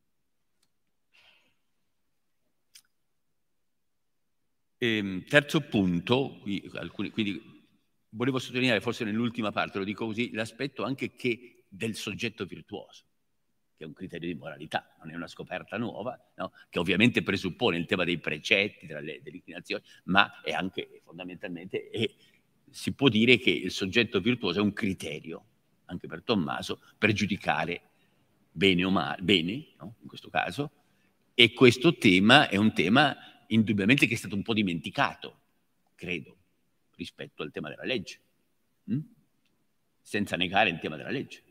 E, 4.77 4.97
ehm, 4.97 5.23
terzo 5.25 5.61
punto, 5.61 6.41
alcuni, 6.75 7.09
quindi 7.09 7.41
volevo 8.09 8.39
sottolineare 8.39 8.81
forse 8.81 9.03
nell'ultima 9.03 9.51
parte, 9.51 9.79
lo 9.79 9.83
dico 9.83 10.05
così, 10.05 10.31
l'aspetto 10.31 10.83
anche 10.83 11.13
che 11.13 11.65
del 11.67 11.95
soggetto 11.95 12.45
virtuoso, 12.45 13.03
che 13.75 13.83
è 13.83 13.87
un 13.87 13.93
criterio 13.93 14.27
di 14.27 14.39
moralità, 14.39 14.93
non 14.99 15.11
è 15.11 15.15
una 15.15 15.27
scoperta 15.27 15.77
nuova, 15.77 16.17
no? 16.35 16.53
che 16.69 16.79
ovviamente 16.79 17.23
presuppone 17.23 17.77
il 17.77 17.85
tema 17.85 18.03
dei 18.03 18.19
precetti, 18.19 18.85
delle, 18.85 19.21
delle 19.21 19.37
inclinazioni, 19.37 19.83
ma 20.05 20.41
è 20.41 20.51
anche 20.51 21.01
fondamentalmente 21.03 21.89
è 21.89 22.09
si 22.73 22.91
può 22.93 23.07
dire 23.07 23.37
che 23.37 23.51
il 23.51 23.69
soggetto 23.69 24.19
virtuoso 24.19 24.59
è 24.59 24.63
un 24.63 24.73
criterio, 24.73 25.45
anche 25.85 26.07
per 26.07 26.23
Tommaso, 26.23 26.81
per 26.97 27.11
giudicare 27.11 27.81
bene 28.51 28.83
o 28.83 28.89
male, 28.89 29.21
bene, 29.21 29.67
no? 29.77 29.95
in 30.01 30.07
questo 30.07 30.29
caso, 30.29 30.71
e 31.35 31.53
questo 31.53 31.95
tema 31.97 32.49
è 32.49 32.55
un 32.55 32.73
tema 32.73 33.15
indubbiamente 33.47 34.07
che 34.07 34.15
è 34.15 34.17
stato 34.17 34.33
un 34.33 34.41
po' 34.41 34.55
dimenticato 34.55 35.41
credo, 35.93 36.37
rispetto 36.95 37.43
al 37.43 37.51
tema 37.51 37.69
della 37.69 37.85
legge, 37.85 38.19
hm? 38.85 38.99
senza 40.01 40.35
negare 40.35 40.71
il 40.71 40.79
tema 40.79 40.97
della 40.97 41.11
legge. 41.11 41.43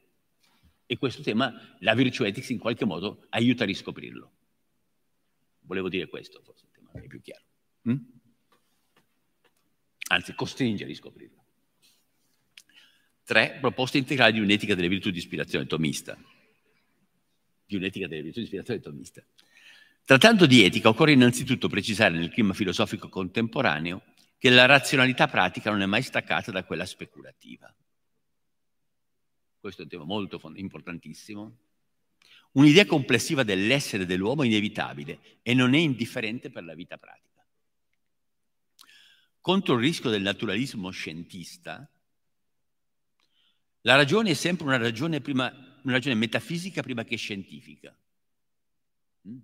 E 0.87 0.99
questo 0.99 1.23
tema, 1.23 1.55
la 1.79 1.95
virtue 1.95 2.27
ethics 2.27 2.51
in 2.51 2.59
qualche 2.59 2.85
modo 2.85 3.27
aiuta 3.31 3.63
a 3.63 3.67
riscoprirlo. 3.67 4.33
Volevo 5.61 5.89
dire 5.89 6.09
questo, 6.09 6.43
forse 6.43 6.65
il 6.65 6.73
tema 6.73 6.91
è 6.93 7.07
più 7.07 7.23
chiaro. 7.23 7.45
Hm? 7.83 7.97
Anzi, 10.13 10.35
costringe 10.35 10.85
a 10.85 10.87
riscoprirlo. 10.87 11.43
Tre, 13.25 13.57
proposte 13.61 13.97
integrali 13.97 14.35
di 14.35 14.41
un'etica 14.41 14.75
delle 14.75 14.89
virtù 14.89 15.11
di 15.11 15.17
ispirazione 15.17 15.65
tomista. 15.67 16.19
Di 17.65 17.77
un'etica 17.77 18.07
delle 18.07 18.23
virtù 18.23 18.41
di 18.41 18.45
ispirazione 18.45 18.81
tomista. 18.81 19.25
Trattando 20.05 20.45
di 20.45 20.65
etica, 20.65 20.91
occorre 20.91 21.13
innanzitutto 21.13 21.69
precisare 21.69 22.15
nel 22.15 22.31
clima 22.31 22.53
filosofico 22.53 23.09
contemporaneo 23.09 24.03
che 24.37 24.51
la 24.51 24.67
razionalità 24.67 25.29
pratica 25.29 25.71
non 25.71 25.81
è 25.81 25.87
mai 25.87 26.03
staccata 26.03 26.51
da 26.51 26.65
quella 26.65 26.85
speculativa. 26.85 27.75
Questo 29.61 29.81
è 29.81 29.85
un 29.85 29.91
tema 29.91 30.05
molto 30.05 30.39
importantissimo. 30.57 31.57
Un'idea 32.53 32.85
complessiva 32.85 33.45
dell'essere 33.45 34.05
dell'uomo 34.05 34.43
è 34.43 34.47
inevitabile 34.47 35.39
e 35.41 35.55
non 35.55 35.73
è 35.73 35.79
indifferente 35.79 36.51
per 36.51 36.65
la 36.65 36.75
vita 36.75 36.99
pratica. 36.99 37.32
Contro 39.43 39.75
il 39.75 39.81
rischio 39.81 40.09
del 40.09 40.23
naturalismo 40.23 40.91
scientista, 40.91 41.91
la 43.81 43.97
ragione 43.97 44.31
è 44.31 44.35
sempre 44.35 44.67
una 44.67 44.77
ragione, 44.77 45.21
prima, 45.21 45.53
una 45.83 45.95
ragione 45.95 46.15
metafisica 46.15 46.81
prima 46.81 47.03
che 47.03 47.17
scientifica. 47.17 47.93
Mm? 49.29 49.39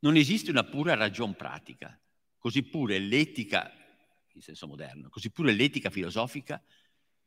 Non 0.00 0.16
esiste 0.16 0.50
una 0.50 0.64
pura 0.64 0.92
ragione 0.92 1.32
pratica, 1.32 1.98
così 2.36 2.64
pure 2.64 2.98
l'etica, 2.98 3.72
in 4.34 4.42
senso 4.42 4.66
moderno, 4.66 5.08
così 5.08 5.30
pure 5.30 5.52
l'etica 5.54 5.88
filosofica 5.88 6.62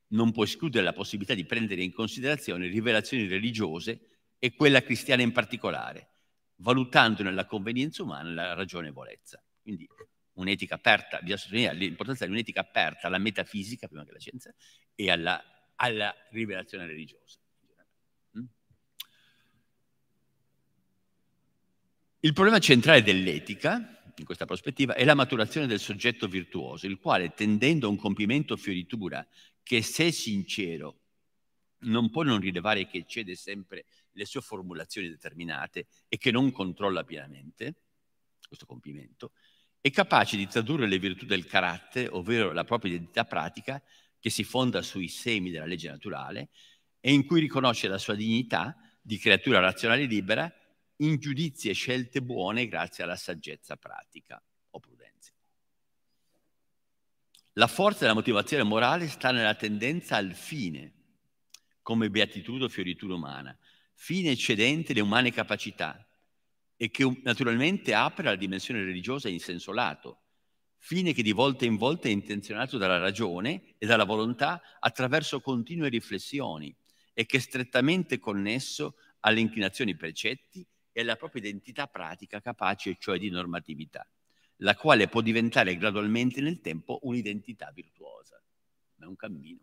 non 0.10 0.32
può 0.32 0.43
escludere 0.43 0.84
la 0.84 0.93
possibilità 0.93 1.34
di 1.34 1.45
prendere 1.45 1.82
in 1.82 1.91
considerazione 1.91 2.67
rivelazioni 2.67 3.25
religiose 3.25 4.19
e 4.38 4.54
quella 4.54 4.84
cristiana 4.84 5.23
in 5.23 5.32
particolare, 5.32 6.10
valutando 6.58 7.23
nella 7.23 7.47
convenienza 7.47 8.04
umana 8.04 8.30
la 8.30 8.54
ragionevolezza. 8.54 9.43
Quindi 9.63 9.89
un'etica 10.36 10.76
aperta, 10.76 11.19
bisogna 11.19 11.38
sottolineare 11.38 11.78
l'importanza 11.78 12.26
di 12.26 12.32
un'etica 12.32 12.62
aperta 12.62 13.08
alla 13.08 13.17
metafisica 13.17 13.88
prima 13.88 14.04
che 14.04 14.12
alla 14.12 14.19
scienza 14.19 14.54
e 14.95 15.12
alla 15.12 15.43
alla 15.76 16.13
rivelazione 16.32 16.86
religiosa. 16.86 17.39
Mm? 18.38 18.43
Il 22.21 22.34
problema 22.34 22.60
centrale 22.60 23.02
dell'etica, 23.02 24.04
in 24.15 24.26
questa 24.26 24.45
prospettiva, 24.45 24.93
è 24.93 25.04
la 25.04 25.15
maturazione 25.15 25.67
del 25.67 25.80
soggetto 25.80 26.28
virtuoso, 26.28 26.88
il 26.88 26.98
quale, 26.98 27.34
tendendo 27.34 27.88
a 27.88 27.89
un 27.89 27.98
compimento 27.98 28.56
fioritura 28.56 29.26
che, 29.63 29.82
se 29.82 30.12
sincero, 30.12 31.00
non 31.86 32.10
può 32.10 32.24
non 32.24 32.39
rilevare 32.39 32.88
che 32.88 33.00
eccede 33.00 33.36
sempre 33.36 33.86
le 34.12 34.26
sue 34.26 34.41
formulazioni 34.41 35.10
determinate 35.10 35.88
e 36.08 36.17
che 36.17 36.32
non 36.32 36.52
controlla 36.52 37.04
pienamente 37.04 37.76
questo 38.48 38.65
compimento, 38.65 39.34
è 39.86 39.91
capace 39.91 40.36
di 40.36 40.48
tradurre 40.48 40.88
le 40.88 40.98
virtù 40.98 41.28
del 41.28 41.45
carattere, 41.45 42.08
ovvero 42.08 42.52
la 42.54 42.63
propria 42.63 42.93
identità 42.93 43.24
pratica, 43.24 43.80
che 44.19 44.32
si 44.32 44.43
fonda 44.43 44.82
sui 44.82 45.08
semi 45.08 45.52
della 45.52 45.67
legge 45.67 45.91
naturale 45.91 46.50
e 47.00 47.13
in 47.13 47.24
cui 47.24 47.39
riconosce 47.39 47.88
la 47.88 48.00
sua 48.00 48.15
dignità 48.15 48.76
di 49.00 49.19
creatura 49.19 49.60
razionale 49.60 50.06
libera 50.06 50.52
in 51.04 51.19
giudizi 51.19 51.69
e 51.69 51.74
scelte 51.74 52.24
buone 52.24 52.67
grazie 52.67 53.04
alla 53.04 53.15
saggezza 53.15 53.76
pratica 53.76 54.41
o 54.71 54.80
prudenza. 54.80 55.32
La 57.54 57.67
forza 57.67 58.00
della 58.00 58.15
motivazione 58.15 58.63
morale 58.63 59.08
sta 59.08 59.30
nella 59.30 59.54
tendenza 59.54 60.15
al 60.15 60.34
fine, 60.34 60.93
come 61.84 62.10
beatitudine 62.10 62.63
o 62.63 62.69
fioritura 62.69 63.13
umana, 63.13 63.56
fine 63.93 64.32
eccedente 64.32 64.95
le 64.95 65.02
umane 65.02 65.32
capacità 65.32 66.04
e 66.77 66.89
che 66.89 67.21
naturalmente 67.23 67.93
apre 67.93 68.27
alla 68.27 68.35
dimensione 68.35 68.83
religiosa 68.83 69.29
in 69.29 69.39
senso 69.39 69.71
lato, 69.71 70.21
fine 70.77 71.13
che 71.13 71.23
di 71.23 71.31
volta 71.31 71.65
in 71.65 71.77
volta 71.77 72.07
è 72.07 72.11
intenzionato 72.11 72.77
dalla 72.77 72.97
ragione 72.97 73.75
e 73.77 73.85
dalla 73.85 74.03
volontà 74.03 74.61
attraverso 74.79 75.41
continue 75.41 75.89
riflessioni 75.89 76.75
e 77.13 77.25
che 77.25 77.38
è 77.38 77.39
strettamente 77.39 78.19
connesso 78.19 78.95
alle 79.21 79.39
inclinazioni 79.39 79.95
precetti 79.95 80.65
e 80.91 81.01
alla 81.01 81.15
propria 81.15 81.41
identità 81.41 81.88
pratica 81.88 82.41
capace 82.41 82.97
cioè 82.99 83.17
di 83.17 83.29
normatività, 83.29 84.07
la 84.57 84.75
quale 84.75 85.07
può 85.07 85.21
diventare 85.21 85.75
gradualmente 85.77 86.41
nel 86.41 86.61
tempo 86.61 86.99
un'identità 87.03 87.71
virtuosa. 87.73 88.41
Ma 88.95 89.05
è 89.05 89.07
un 89.07 89.15
cammino. 89.15 89.61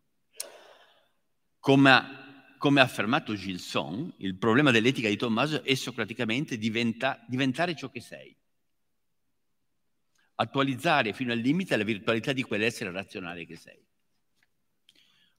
Come 1.59 2.32
come 2.63 2.79
ha 2.79 2.85
affermato 2.85 3.35
Gilson, 3.35 4.15
il 4.19 4.37
problema 4.37 4.71
dell'etica 4.71 5.09
di 5.09 5.17
Tommaso 5.17 5.65
è 5.65 5.75
socraticamente 5.75 6.57
diventa, 6.59 7.21
diventare 7.27 7.75
ciò 7.75 7.91
che 7.91 8.01
sei 8.01 8.33
attualizzare 10.37 11.13
fino 11.13 11.33
al 11.33 11.41
limite 11.41 11.77
la 11.77 11.83
virtualità 11.83 12.33
di 12.33 12.45
quell'essere 12.45 12.93
razionale 12.93 13.47
che 13.47 13.57
sei. 13.57 13.85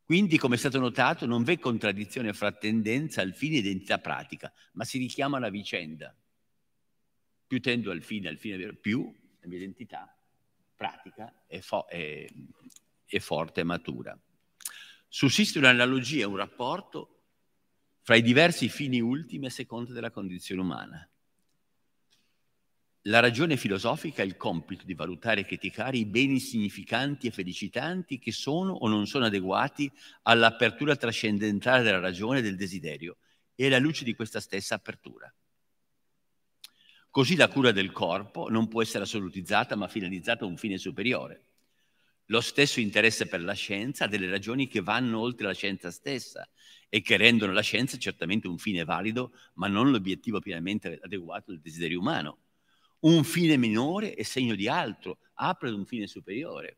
Quindi, 0.03 0.38
come 0.38 0.55
è 0.55 0.57
stato 0.57 0.79
notato, 0.79 1.25
non 1.25 1.43
v'è 1.43 1.59
contraddizione 1.59 2.33
fra 2.33 2.51
tendenza 2.51 3.21
al 3.21 3.33
fine 3.33 3.55
e 3.55 3.59
identità 3.59 3.99
pratica, 3.99 4.51
ma 4.73 4.83
si 4.83 4.97
richiama 4.97 5.39
la 5.39 5.49
vicenda. 5.49 6.13
Più 7.47 7.62
tendo 7.62 7.91
al 7.91 8.03
fine, 8.03 8.27
al 8.27 8.38
fine 8.38 8.73
più 8.73 9.09
la 9.39 9.47
mia 9.47 9.59
identità 9.59 10.13
pratica 10.75 11.45
è, 11.47 11.62
fo- 11.62 11.88
è, 11.88 12.27
è 13.05 13.19
forte 13.19 13.62
e 13.62 13.63
matura. 13.63 14.19
Sussiste 15.07 15.59
un'analogia, 15.59 16.27
un 16.27 16.36
rapporto 16.36 17.12
fra 18.04 18.16
i 18.16 18.22
diversi 18.22 18.68
fini 18.68 19.00
ultimi 19.00 19.46
a 19.46 19.50
seconda 19.50 19.94
della 19.94 20.12
condizione 20.12 20.60
umana. 20.60 21.10
La 23.04 23.22
ragione 23.22 23.56
filosofica 23.56 24.22
ha 24.22 24.26
il 24.26 24.36
compito 24.36 24.86
di 24.86 24.94
valutare 24.94 25.42
e 25.42 25.46
criticare 25.46 25.98
i 25.98 26.06
beni 26.06 26.39
significanti 26.39 27.28
e 27.28 27.32
felicitanti 27.32 28.20
che 28.20 28.34
sono 28.34 28.74
o 28.74 28.89
non 28.89 29.08
sono 29.08 29.26
adeguati 29.26 29.89
all'apertura 30.24 30.98
trascendentale 30.98 31.82
della 31.84 32.00
ragione 32.00 32.39
e 32.39 32.42
del 32.42 32.58
desiderio 32.58 33.18
e 33.56 33.68
alla 33.68 33.80
luce 33.80 34.04
di 34.04 34.16
questa 34.16 34.42
stessa 34.42 34.76
apertura. 34.76 35.34
Così 37.10 37.38
la 37.38 37.48
cura 37.48 37.72
del 37.72 37.94
corpo 37.94 38.50
non 38.50 38.68
può 38.68 38.82
essere 38.82 39.06
assolutizzata 39.06 39.78
ma 39.78 39.88
finalizzata 39.88 40.44
a 40.44 40.48
un 40.48 40.58
fine 40.58 40.78
superiore. 40.78 41.53
Lo 42.27 42.41
stesso 42.41 42.79
interesse 42.79 43.27
per 43.27 43.41
la 43.41 43.53
scienza 43.53 44.05
ha 44.05 44.07
delle 44.07 44.29
ragioni 44.29 44.67
che 44.67 44.81
vanno 44.81 45.19
oltre 45.19 45.47
la 45.47 45.53
scienza 45.53 45.91
stessa 45.91 46.47
e 46.89 47.01
che 47.01 47.17
rendono 47.17 47.51
la 47.51 47.62
scienza 47.62 47.97
certamente 47.97 48.47
un 48.47 48.57
fine 48.57 48.83
valido, 48.83 49.33
ma 49.55 49.67
non 49.67 49.91
l'obiettivo 49.91 50.39
pienamente 50.39 50.99
adeguato 51.01 51.51
del 51.51 51.62
desiderio 51.62 51.99
umano 51.99 52.38
un 53.03 53.23
fine 53.23 53.57
minore 53.57 54.13
è 54.13 54.23
segno 54.23 54.55
di 54.55 54.67
altro, 54.67 55.19
apre 55.36 55.69
ad 55.69 55.75
un 55.75 55.86
fine 55.86 56.07
superiore. 56.07 56.77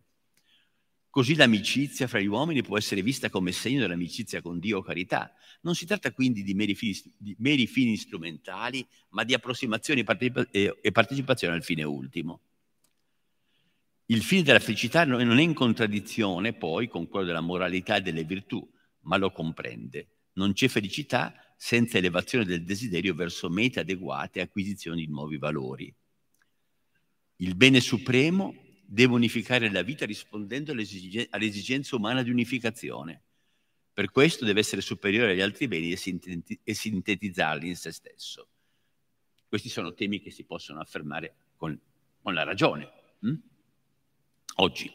Così 1.10 1.36
l'amicizia 1.36 2.08
fra 2.08 2.20
gli 2.20 2.26
uomini 2.26 2.62
può 2.62 2.78
essere 2.78 3.02
vista 3.02 3.30
come 3.30 3.52
segno 3.52 3.80
dell'amicizia 3.80 4.42
con 4.42 4.60
Dio 4.60 4.80
o 4.80 4.82
carità. 4.82 5.34
Non 5.62 5.76
si 5.76 5.86
tratta 5.86 6.12
quindi 6.12 6.44
di 6.44 6.54
meri 6.54 6.76
fini, 6.76 7.00
di 7.18 7.36
meri 7.40 7.68
fini 7.68 7.96
strumentali, 7.96 8.86
ma 9.10 9.24
di 9.24 9.34
approssimazione 9.34 10.04
e 10.04 10.92
partecipazione 10.92 11.54
al 11.54 11.64
fine 11.64 11.84
ultimo. 11.84 12.42
Il 14.08 14.22
fine 14.22 14.44
della 14.44 14.60
felicità 14.60 15.04
non 15.04 15.40
è 15.40 15.42
in 15.42 15.56
contraddizione 15.56 16.54
poi 16.54 16.88
con 16.88 17.08
quello 17.08 17.26
della 17.26 17.42
moralità 17.42 17.96
e 17.96 18.02
delle 18.02 18.24
virtù, 18.24 18.68
ma 19.02 19.18
lo 19.18 19.32
comprende. 19.32 20.10
Non 20.34 20.54
c'è 20.54 20.68
felicità 20.68 21.34
senza 21.58 21.98
elevazione 21.98 22.46
del 22.46 22.64
desiderio 22.64 23.16
verso 23.16 23.50
mete 23.50 23.80
adeguate 23.80 24.40
e 24.40 24.44
acquisizione 24.44 24.98
di 24.98 25.08
nuovi 25.08 25.38
valori. 25.38 25.92
Il 27.38 27.56
bene 27.56 27.80
supremo 27.80 28.54
deve 28.86 29.14
unificare 29.14 29.72
la 29.72 29.82
vita 29.82 30.06
rispondendo 30.06 30.72
all'esigenza 30.72 31.96
umana 31.96 32.22
di 32.22 32.30
unificazione. 32.30 33.24
Per 33.92 34.12
questo 34.12 34.46
deve 34.46 34.60
essere 34.60 34.82
superiore 34.82 35.32
agli 35.32 35.42
altri 35.42 35.68
beni 35.68 35.92
e 35.92 36.74
sintetizzarli 36.74 37.68
in 37.68 37.76
se 37.76 37.92
stesso. 37.92 38.50
Questi 39.48 39.70
sono 39.70 39.94
temi 39.94 40.20
che 40.20 40.30
si 40.30 40.44
possono 40.44 40.80
affermare 40.80 41.34
con, 41.56 41.80
con 42.22 42.34
la 42.34 42.44
ragione. 42.44 42.92
Hm? 43.22 43.36
Oggi, 44.56 44.92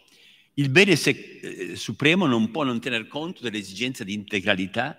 il 0.55 0.71
bene 0.71 0.97
se, 0.97 1.11
eh, 1.11 1.77
supremo 1.77 2.27
non 2.27 2.51
può 2.51 2.65
non 2.65 2.81
tener 2.81 3.07
conto 3.07 3.43
dell'esigenza 3.43 4.05
di 4.05 4.15
integralità 4.15 4.99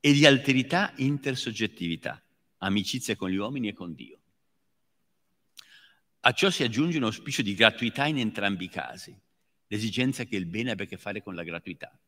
e 0.00 0.12
di 0.12 0.26
alterità 0.26 0.92
intersoggettività, 0.96 2.22
amicizia 2.58 3.16
con 3.16 3.30
gli 3.30 3.36
uomini 3.36 3.68
e 3.68 3.72
con 3.72 3.94
Dio. 3.94 4.18
A 6.20 6.32
ciò 6.32 6.50
si 6.50 6.62
aggiunge 6.62 6.98
un 6.98 7.04
auspicio 7.04 7.42
di 7.42 7.54
gratuità 7.54 8.06
in 8.06 8.18
entrambi 8.18 8.64
i 8.64 8.68
casi, 8.68 9.16
l'esigenza 9.68 10.24
che 10.24 10.36
il 10.36 10.46
bene 10.46 10.72
abbia 10.72 10.84
a 10.84 10.88
che 10.88 10.98
fare 10.98 11.22
con 11.22 11.34
la 11.34 11.42
gratuità. 11.42 11.98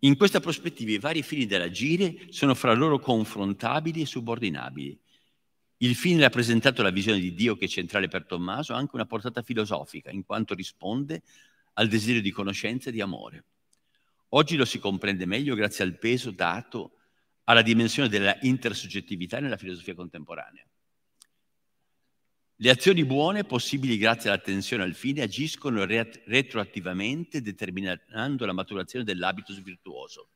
In 0.00 0.16
questa 0.16 0.38
prospettiva 0.38 0.92
i 0.92 0.98
vari 0.98 1.22
fini 1.24 1.46
dell'agire 1.46 2.26
sono 2.28 2.54
fra 2.54 2.72
loro 2.72 3.00
confrontabili 3.00 4.02
e 4.02 4.06
subordinabili 4.06 5.00
Il 5.78 5.94
fine 5.94 6.22
rappresentato 6.22 6.82
dalla 6.82 6.90
visione 6.90 7.20
di 7.20 7.34
Dio 7.34 7.56
che 7.56 7.66
è 7.66 7.68
centrale 7.68 8.08
per 8.08 8.26
Tommaso 8.26 8.74
ha 8.74 8.76
anche 8.76 8.96
una 8.96 9.06
portata 9.06 9.42
filosofica, 9.42 10.10
in 10.10 10.24
quanto 10.24 10.54
risponde 10.54 11.22
al 11.74 11.86
desiderio 11.86 12.22
di 12.22 12.32
conoscenza 12.32 12.88
e 12.88 12.92
di 12.92 13.00
amore. 13.00 13.44
Oggi 14.30 14.56
lo 14.56 14.64
si 14.64 14.80
comprende 14.80 15.24
meglio 15.24 15.54
grazie 15.54 15.84
al 15.84 15.96
peso 15.96 16.32
dato 16.32 16.94
alla 17.44 17.62
dimensione 17.62 18.08
della 18.08 18.36
intersoggettività 18.42 19.38
nella 19.38 19.56
filosofia 19.56 19.94
contemporanea. 19.94 20.66
Le 22.56 22.70
azioni 22.70 23.04
buone, 23.04 23.44
possibili 23.44 23.96
grazie 23.96 24.30
all'attenzione 24.30 24.82
al 24.82 24.94
fine, 24.94 25.22
agiscono 25.22 25.84
retroattivamente 25.84 27.40
determinando 27.40 28.44
la 28.44 28.52
maturazione 28.52 29.04
dell'habitus 29.04 29.62
virtuoso. 29.62 30.30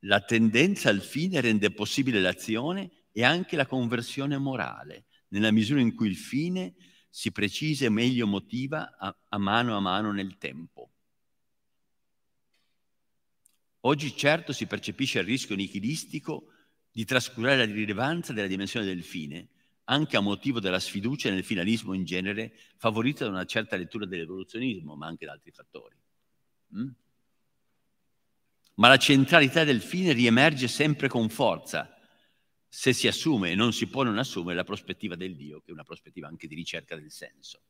La 0.00 0.20
tendenza 0.20 0.88
al 0.88 1.00
fine 1.00 1.40
rende 1.40 1.72
possibile 1.72 2.20
l'azione 2.20 2.90
e 3.16 3.22
anche 3.22 3.54
la 3.54 3.66
conversione 3.66 4.36
morale, 4.38 5.04
nella 5.28 5.52
misura 5.52 5.80
in 5.80 5.94
cui 5.94 6.08
il 6.08 6.16
fine 6.16 6.74
si 7.08 7.30
precisa 7.30 7.84
e 7.84 7.88
meglio 7.88 8.26
motiva 8.26 8.96
a, 8.98 9.16
a 9.28 9.38
mano 9.38 9.76
a 9.76 9.80
mano 9.80 10.10
nel 10.10 10.36
tempo. 10.36 10.90
Oggi 13.82 14.16
certo 14.16 14.52
si 14.52 14.66
percepisce 14.66 15.20
il 15.20 15.26
rischio 15.26 15.54
nichilistico 15.54 16.48
di 16.90 17.04
trascurare 17.04 17.58
la 17.58 17.72
rilevanza 17.72 18.32
della 18.32 18.48
dimensione 18.48 18.84
del 18.84 19.04
fine, 19.04 19.50
anche 19.84 20.16
a 20.16 20.20
motivo 20.20 20.58
della 20.58 20.80
sfiducia 20.80 21.30
nel 21.30 21.44
finalismo 21.44 21.92
in 21.92 22.04
genere, 22.04 22.58
favorita 22.78 23.24
da 23.24 23.30
una 23.30 23.44
certa 23.44 23.76
lettura 23.76 24.06
dell'evoluzionismo, 24.06 24.96
ma 24.96 25.06
anche 25.06 25.24
da 25.24 25.32
altri 25.32 25.52
fattori. 25.52 25.96
Mm? 26.76 26.88
Ma 28.74 28.88
la 28.88 28.96
centralità 28.96 29.62
del 29.62 29.82
fine 29.82 30.12
riemerge 30.12 30.66
sempre 30.66 31.06
con 31.06 31.28
forza 31.28 31.93
se 32.76 32.92
si 32.92 33.06
assume 33.06 33.52
e 33.52 33.54
non 33.54 33.72
si 33.72 33.86
può 33.86 34.02
non 34.02 34.18
assumere 34.18 34.56
la 34.56 34.64
prospettiva 34.64 35.14
del 35.14 35.36
Dio, 35.36 35.60
che 35.60 35.70
è 35.70 35.72
una 35.72 35.84
prospettiva 35.84 36.26
anche 36.26 36.48
di 36.48 36.56
ricerca 36.56 36.96
del 36.96 37.12
senso. 37.12 37.62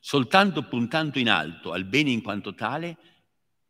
Soltanto 0.00 0.66
puntando 0.66 1.20
in 1.20 1.28
alto 1.30 1.70
al 1.70 1.84
bene 1.84 2.10
in 2.10 2.22
quanto 2.22 2.54
tale, 2.54 2.98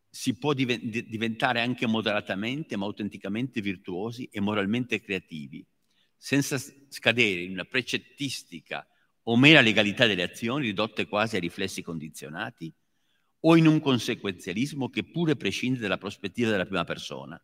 si 0.09 0.35
può 0.35 0.53
diventare 0.53 1.61
anche 1.61 1.85
moderatamente, 1.85 2.75
ma 2.75 2.85
autenticamente 2.85 3.61
virtuosi 3.61 4.27
e 4.31 4.39
moralmente 4.39 4.99
creativi, 4.99 5.63
senza 6.17 6.57
scadere 6.57 7.41
in 7.41 7.51
una 7.51 7.65
precettistica 7.65 8.87
o 9.25 9.37
mera 9.37 9.61
legalità 9.61 10.07
delle 10.07 10.23
azioni 10.23 10.65
ridotte 10.65 11.07
quasi 11.07 11.35
a 11.35 11.39
riflessi 11.39 11.83
condizionati, 11.83 12.73
o 13.41 13.55
in 13.55 13.67
un 13.67 13.79
conseguenzialismo 13.79 14.89
che 14.89 15.03
pure 15.03 15.35
prescinde 15.35 15.79
dalla 15.79 15.99
prospettiva 15.99 16.49
della 16.49 16.65
prima 16.65 16.83
persona. 16.83 17.39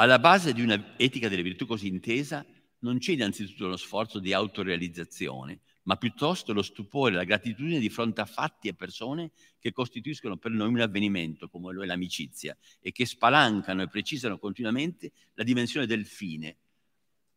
Alla 0.00 0.20
base 0.20 0.52
di 0.52 0.62
una 0.62 0.94
etica 0.96 1.28
delle 1.28 1.42
virtù 1.42 1.66
così 1.66 1.88
intesa 1.88 2.46
non 2.80 2.98
c'è 2.98 3.12
innanzitutto 3.12 3.66
uno 3.66 3.76
sforzo 3.76 4.20
di 4.20 4.32
autorealizzazione, 4.32 5.58
ma 5.82 5.96
piuttosto 5.96 6.52
lo 6.52 6.62
stupore 6.62 7.16
la 7.16 7.24
gratitudine 7.24 7.80
di 7.80 7.88
fronte 7.88 8.20
a 8.20 8.24
fatti 8.24 8.68
e 8.68 8.74
persone 8.74 9.32
che 9.58 9.72
costituiscono 9.72 10.36
per 10.36 10.52
noi 10.52 10.68
un 10.68 10.80
avvenimento, 10.80 11.48
come 11.48 11.72
lo 11.72 11.82
è 11.82 11.86
l'amicizia, 11.86 12.56
e 12.80 12.92
che 12.92 13.06
spalancano 13.06 13.82
e 13.82 13.88
precisano 13.88 14.38
continuamente 14.38 15.10
la 15.34 15.42
dimensione 15.42 15.86
del 15.86 16.06
fine, 16.06 16.56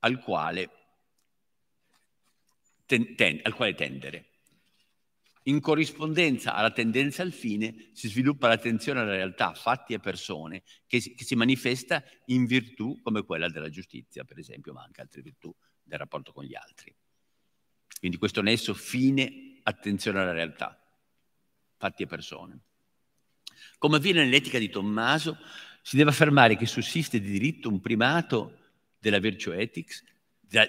al 0.01 0.19
quale, 0.19 0.69
ten, 2.85 3.15
ten, 3.15 3.39
al 3.41 3.55
quale 3.55 3.73
tendere. 3.73 4.30
In 5.45 5.59
corrispondenza 5.59 6.53
alla 6.53 6.71
tendenza 6.71 7.23
al 7.23 7.31
fine 7.31 7.89
si 7.93 8.07
sviluppa 8.07 8.47
l'attenzione 8.47 8.99
alla 8.99 9.15
realtà, 9.15 9.53
fatti 9.53 9.93
e 9.93 9.99
persone, 9.99 10.61
che 10.85 10.99
si, 10.99 11.15
che 11.15 11.23
si 11.23 11.35
manifesta 11.35 12.03
in 12.25 12.45
virtù 12.45 12.99
come 13.01 13.23
quella 13.23 13.49
della 13.49 13.69
giustizia, 13.69 14.23
per 14.23 14.37
esempio, 14.37 14.71
ma 14.71 14.83
anche 14.83 15.01
altre 15.01 15.21
virtù 15.21 15.53
del 15.81 15.97
rapporto 15.97 16.31
con 16.31 16.43
gli 16.43 16.55
altri. 16.55 16.95
Quindi 17.97 18.17
questo 18.17 18.41
nesso 18.41 18.73
fine, 18.73 19.59
attenzione 19.63 20.19
alla 20.19 20.31
realtà, 20.31 20.79
fatti 21.77 22.03
e 22.03 22.07
persone. 22.07 22.59
Come 23.77 23.97
avviene 23.97 24.23
nell'etica 24.23 24.59
di 24.59 24.69
Tommaso, 24.69 25.37
si 25.81 25.97
deve 25.97 26.11
affermare 26.11 26.55
che 26.55 26.67
sussiste 26.67 27.19
di 27.19 27.31
diritto 27.31 27.67
un 27.67 27.79
primato 27.79 28.57
della 28.99 29.19
virtue 29.19 29.57
ethics, 29.57 30.03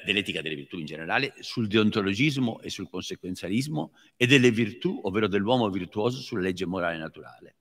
dell'etica 0.04 0.40
delle 0.40 0.54
virtù 0.54 0.78
in 0.78 0.86
generale, 0.86 1.34
sul 1.40 1.66
deontologismo 1.66 2.60
e 2.60 2.70
sul 2.70 2.88
conseguenzialismo 2.88 3.92
e 4.16 4.26
delle 4.26 4.52
virtù, 4.52 5.00
ovvero 5.02 5.26
dell'uomo 5.26 5.68
virtuoso, 5.70 6.20
sulla 6.20 6.42
legge 6.42 6.66
morale 6.66 6.98
naturale. 6.98 7.56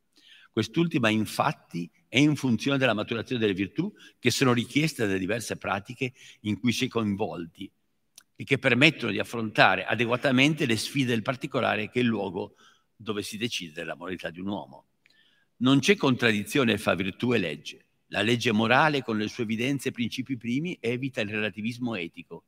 Quest'ultima 0.52 1.10
infatti 1.10 1.90
è 2.08 2.20
in 2.20 2.36
funzione 2.36 2.78
della 2.78 2.94
maturazione 2.94 3.42
delle 3.42 3.54
virtù 3.54 3.92
che 4.20 4.30
sono 4.30 4.54
richieste 4.54 5.06
dalle 5.06 5.18
diverse 5.18 5.58
pratiche 5.58 6.14
in 6.42 6.60
cui 6.60 6.74
si 6.74 6.86
è 6.86 6.88
coinvolti 6.90 7.72
e 8.36 8.44
che 8.44 8.60
permettono 8.60 9.12
di 9.12 9.20
affrontare 9.20 9.86
adeguatamente 9.86 10.66
le 10.66 10.78
sfide 10.78 11.08
del 11.08 11.22
particolare 11.22 11.90
che 11.90 12.00
è 12.00 12.04
il 12.04 12.10
luogo 12.10 12.56
dove 12.96 13.24
si 13.24 13.38
decide 13.38 13.84
la 13.84 13.96
moralità 13.96 14.30
di 14.30 14.42
un 14.42 14.48
uomo. 14.48 14.88
Non 15.58 15.80
c'è 15.80 15.96
contraddizione 15.96 16.78
fra 16.78 16.96
virtù 16.96 17.34
e 17.34 17.38
legge. 17.40 17.86
La 18.12 18.22
legge 18.22 18.52
morale, 18.52 19.04
con 19.04 19.18
le 19.18 19.30
sue 19.30 19.44
evidenze 19.44 19.90
e 19.90 19.92
principi 19.94 20.36
primi, 20.36 20.78
evita 20.82 21.22
il 21.22 21.30
relativismo 21.30 21.96
etico. 21.96 22.44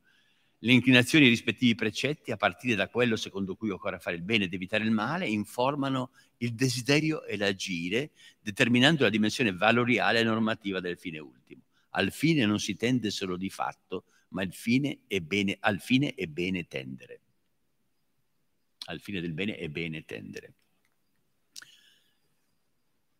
Le 0.58 0.72
inclinazioni 0.72 1.24
ai 1.24 1.30
rispettivi 1.30 1.74
precetti, 1.74 2.30
a 2.32 2.36
partire 2.36 2.74
da 2.74 2.88
quello 2.88 3.16
secondo 3.16 3.54
cui 3.56 3.70
occorre 3.70 3.98
fare 3.98 4.16
il 4.16 4.22
bene 4.22 4.44
ed 4.44 4.52
evitare 4.52 4.84
il 4.84 4.90
male, 4.90 5.26
informano 5.26 6.10
il 6.38 6.52
desiderio 6.54 7.24
e 7.24 7.38
l'agire, 7.38 8.10
determinando 8.40 9.04
la 9.04 9.08
dimensione 9.08 9.52
valoriale 9.52 10.20
e 10.20 10.24
normativa 10.24 10.80
del 10.80 10.98
fine 10.98 11.18
ultimo. 11.18 11.62
Al 11.90 12.12
fine 12.12 12.44
non 12.44 12.58
si 12.58 12.76
tende 12.76 13.10
solo 13.10 13.38
di 13.38 13.48
fatto, 13.48 14.04
ma 14.28 14.42
il 14.42 14.52
fine 14.52 15.00
bene, 15.22 15.56
al 15.60 15.80
fine 15.80 16.12
è 16.14 16.26
bene 16.26 16.66
tendere. 16.66 17.20
Al 18.86 19.00
fine 19.00 19.22
del 19.22 19.32
bene 19.32 19.56
è 19.56 19.68
bene 19.68 20.04
tendere. 20.04 20.54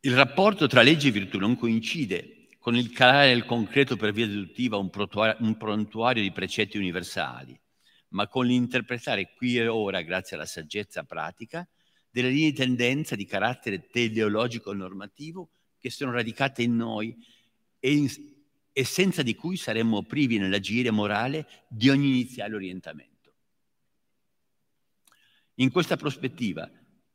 Il 0.01 0.15
rapporto 0.15 0.67
tra 0.67 0.83
legge 0.83 1.09
e 1.09 1.11
virtù 1.11 1.39
non 1.39 1.57
coincide 1.57 2.34
con 2.65 2.77
il 2.77 2.93
calare 2.93 3.29
del 3.29 3.45
concreto 3.45 3.95
per 3.95 4.15
via 4.15 4.27
deduttiva 4.27 4.79
un, 4.79 4.89
un 5.41 5.57
prontuario 5.59 6.23
di 6.23 6.33
precetti 6.33 6.79
universali, 6.79 7.61
ma 8.13 8.27
con 8.27 8.47
l'interpretare 8.47 9.35
qui 9.37 9.59
e 9.59 9.67
ora, 9.67 10.01
grazie 10.01 10.37
alla 10.37 10.47
saggezza 10.47 11.05
pratica, 11.05 11.69
delle 12.09 12.31
linee 12.31 12.53
di 12.53 12.57
tendenza 12.57 13.17
di 13.17 13.27
carattere 13.27 13.87
teleologico 13.89 14.73
normativo 14.73 15.51
che 15.79 15.91
sono 15.91 16.13
radicate 16.13 16.63
in 16.63 16.75
noi 16.75 17.15
e, 17.79 17.93
in, 17.93 18.11
e 18.73 18.85
senza 18.85 19.23
di 19.23 19.35
cui 19.35 19.59
saremmo 19.59 20.03
privi 20.05 20.39
nell'agire 20.39 20.91
morale 20.91 21.67
di 21.69 21.91
ogni 21.91 22.07
iniziale 22.07 22.55
orientamento. 22.55 23.35
In 25.57 25.71
questa 25.71 25.99
prospettiva, 25.99 26.67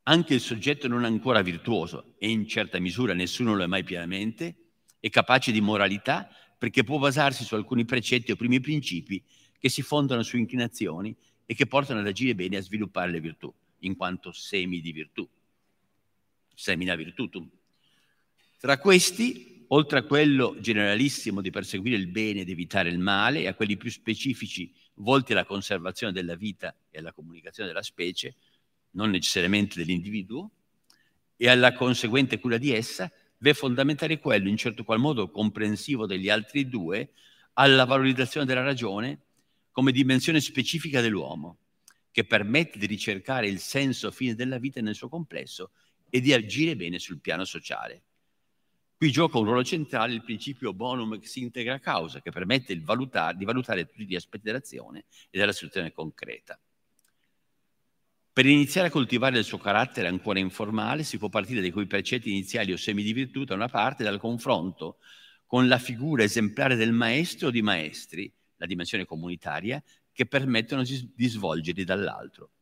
anche 0.04 0.32
il 0.32 0.40
soggetto 0.40 0.86
non 0.86 1.02
ancora 1.02 1.42
virtuoso, 1.42 2.14
e 2.20 2.30
in 2.30 2.46
certa 2.46 2.78
misura 2.78 3.14
nessuno 3.14 3.56
lo 3.56 3.64
è 3.64 3.66
mai 3.66 3.82
pienamente, 3.82 4.54
è 5.00 5.08
capace 5.08 5.50
di 5.50 5.60
moralità 5.60 6.28
perché 6.56 6.84
può 6.84 6.98
basarsi 6.98 7.42
su 7.42 7.54
alcuni 7.54 7.84
precetti 7.86 8.30
o 8.30 8.36
primi 8.36 8.60
principi 8.60 9.22
che 9.58 9.68
si 9.70 9.82
fondano 9.82 10.22
su 10.22 10.36
inclinazioni 10.36 11.16
e 11.46 11.54
che 11.54 11.66
portano 11.66 12.00
ad 12.00 12.06
agire 12.06 12.34
bene 12.34 12.56
e 12.56 12.58
a 12.58 12.62
sviluppare 12.62 13.10
le 13.10 13.20
virtù, 13.20 13.52
in 13.80 13.96
quanto 13.96 14.30
semi 14.30 14.80
di 14.80 14.92
virtù. 14.92 15.28
Semina 16.54 16.94
virtutum. 16.94 17.48
Tra 18.58 18.78
questi, 18.78 19.64
oltre 19.68 19.98
a 20.00 20.02
quello 20.02 20.56
generalissimo 20.60 21.40
di 21.40 21.50
perseguire 21.50 21.96
il 21.96 22.08
bene 22.08 22.40
ed 22.40 22.50
evitare 22.50 22.90
il 22.90 22.98
male, 22.98 23.40
e 23.40 23.46
a 23.48 23.54
quelli 23.54 23.78
più 23.78 23.90
specifici 23.90 24.72
volti 24.96 25.32
alla 25.32 25.46
conservazione 25.46 26.12
della 26.12 26.36
vita 26.36 26.76
e 26.90 26.98
alla 26.98 27.12
comunicazione 27.12 27.70
della 27.70 27.82
specie, 27.82 28.36
non 28.92 29.10
necessariamente 29.10 29.78
dell'individuo, 29.78 30.50
e 31.36 31.48
alla 31.48 31.72
conseguente 31.72 32.38
cura 32.38 32.58
di 32.58 32.70
essa, 32.70 33.10
è 33.48 33.54
fondamentale 33.54 34.18
quello, 34.18 34.48
in 34.48 34.56
certo 34.56 34.84
qual 34.84 34.98
modo 34.98 35.30
comprensivo 35.30 36.06
degli 36.06 36.28
altri 36.28 36.68
due, 36.68 37.10
alla 37.54 37.84
valorizzazione 37.84 38.46
della 38.46 38.62
ragione 38.62 39.20
come 39.70 39.92
dimensione 39.92 40.40
specifica 40.40 41.00
dell'uomo, 41.00 41.58
che 42.10 42.24
permette 42.24 42.78
di 42.78 42.86
ricercare 42.86 43.48
il 43.48 43.58
senso 43.60 44.10
fine 44.10 44.34
della 44.34 44.58
vita 44.58 44.80
nel 44.80 44.94
suo 44.94 45.08
complesso 45.08 45.70
e 46.10 46.20
di 46.20 46.32
agire 46.32 46.76
bene 46.76 46.98
sul 46.98 47.20
piano 47.20 47.44
sociale. 47.44 48.02
Qui 48.96 49.10
gioca 49.10 49.38
un 49.38 49.44
ruolo 49.44 49.64
centrale 49.64 50.12
il 50.12 50.22
principio 50.22 50.74
bonum 50.74 51.14
ex 51.14 51.36
integra 51.36 51.78
causa, 51.78 52.20
che 52.20 52.30
permette 52.30 52.78
valutare, 52.80 53.36
di 53.38 53.46
valutare 53.46 53.86
tutti 53.86 54.04
gli 54.04 54.14
aspetti 54.14 54.44
dell'azione 54.44 55.06
e 55.30 55.38
della 55.38 55.52
situazione 55.52 55.92
concreta. 55.92 56.60
Per 58.40 58.48
iniziare 58.48 58.88
a 58.88 58.90
coltivare 58.90 59.36
il 59.36 59.44
suo 59.44 59.58
carattere 59.58 60.08
ancora 60.08 60.38
informale 60.38 61.02
si 61.02 61.18
può 61.18 61.28
partire 61.28 61.60
dai 61.60 61.70
quei 61.70 61.84
precetti 61.84 62.30
iniziali 62.30 62.72
o 62.72 62.78
semi 62.78 63.02
di 63.02 63.12
virtù 63.12 63.44
da 63.44 63.52
una 63.54 63.68
parte 63.68 64.02
dal 64.02 64.18
confronto 64.18 64.96
con 65.44 65.68
la 65.68 65.76
figura 65.76 66.22
esemplare 66.22 66.74
del 66.74 66.92
maestro 66.92 67.48
o 67.48 67.50
di 67.50 67.60
maestri, 67.60 68.32
la 68.56 68.64
dimensione 68.64 69.04
comunitaria, 69.04 69.82
che 70.10 70.24
permettono 70.24 70.84
di 70.84 71.28
svolgerli 71.28 71.84
dall'altro. 71.84 72.52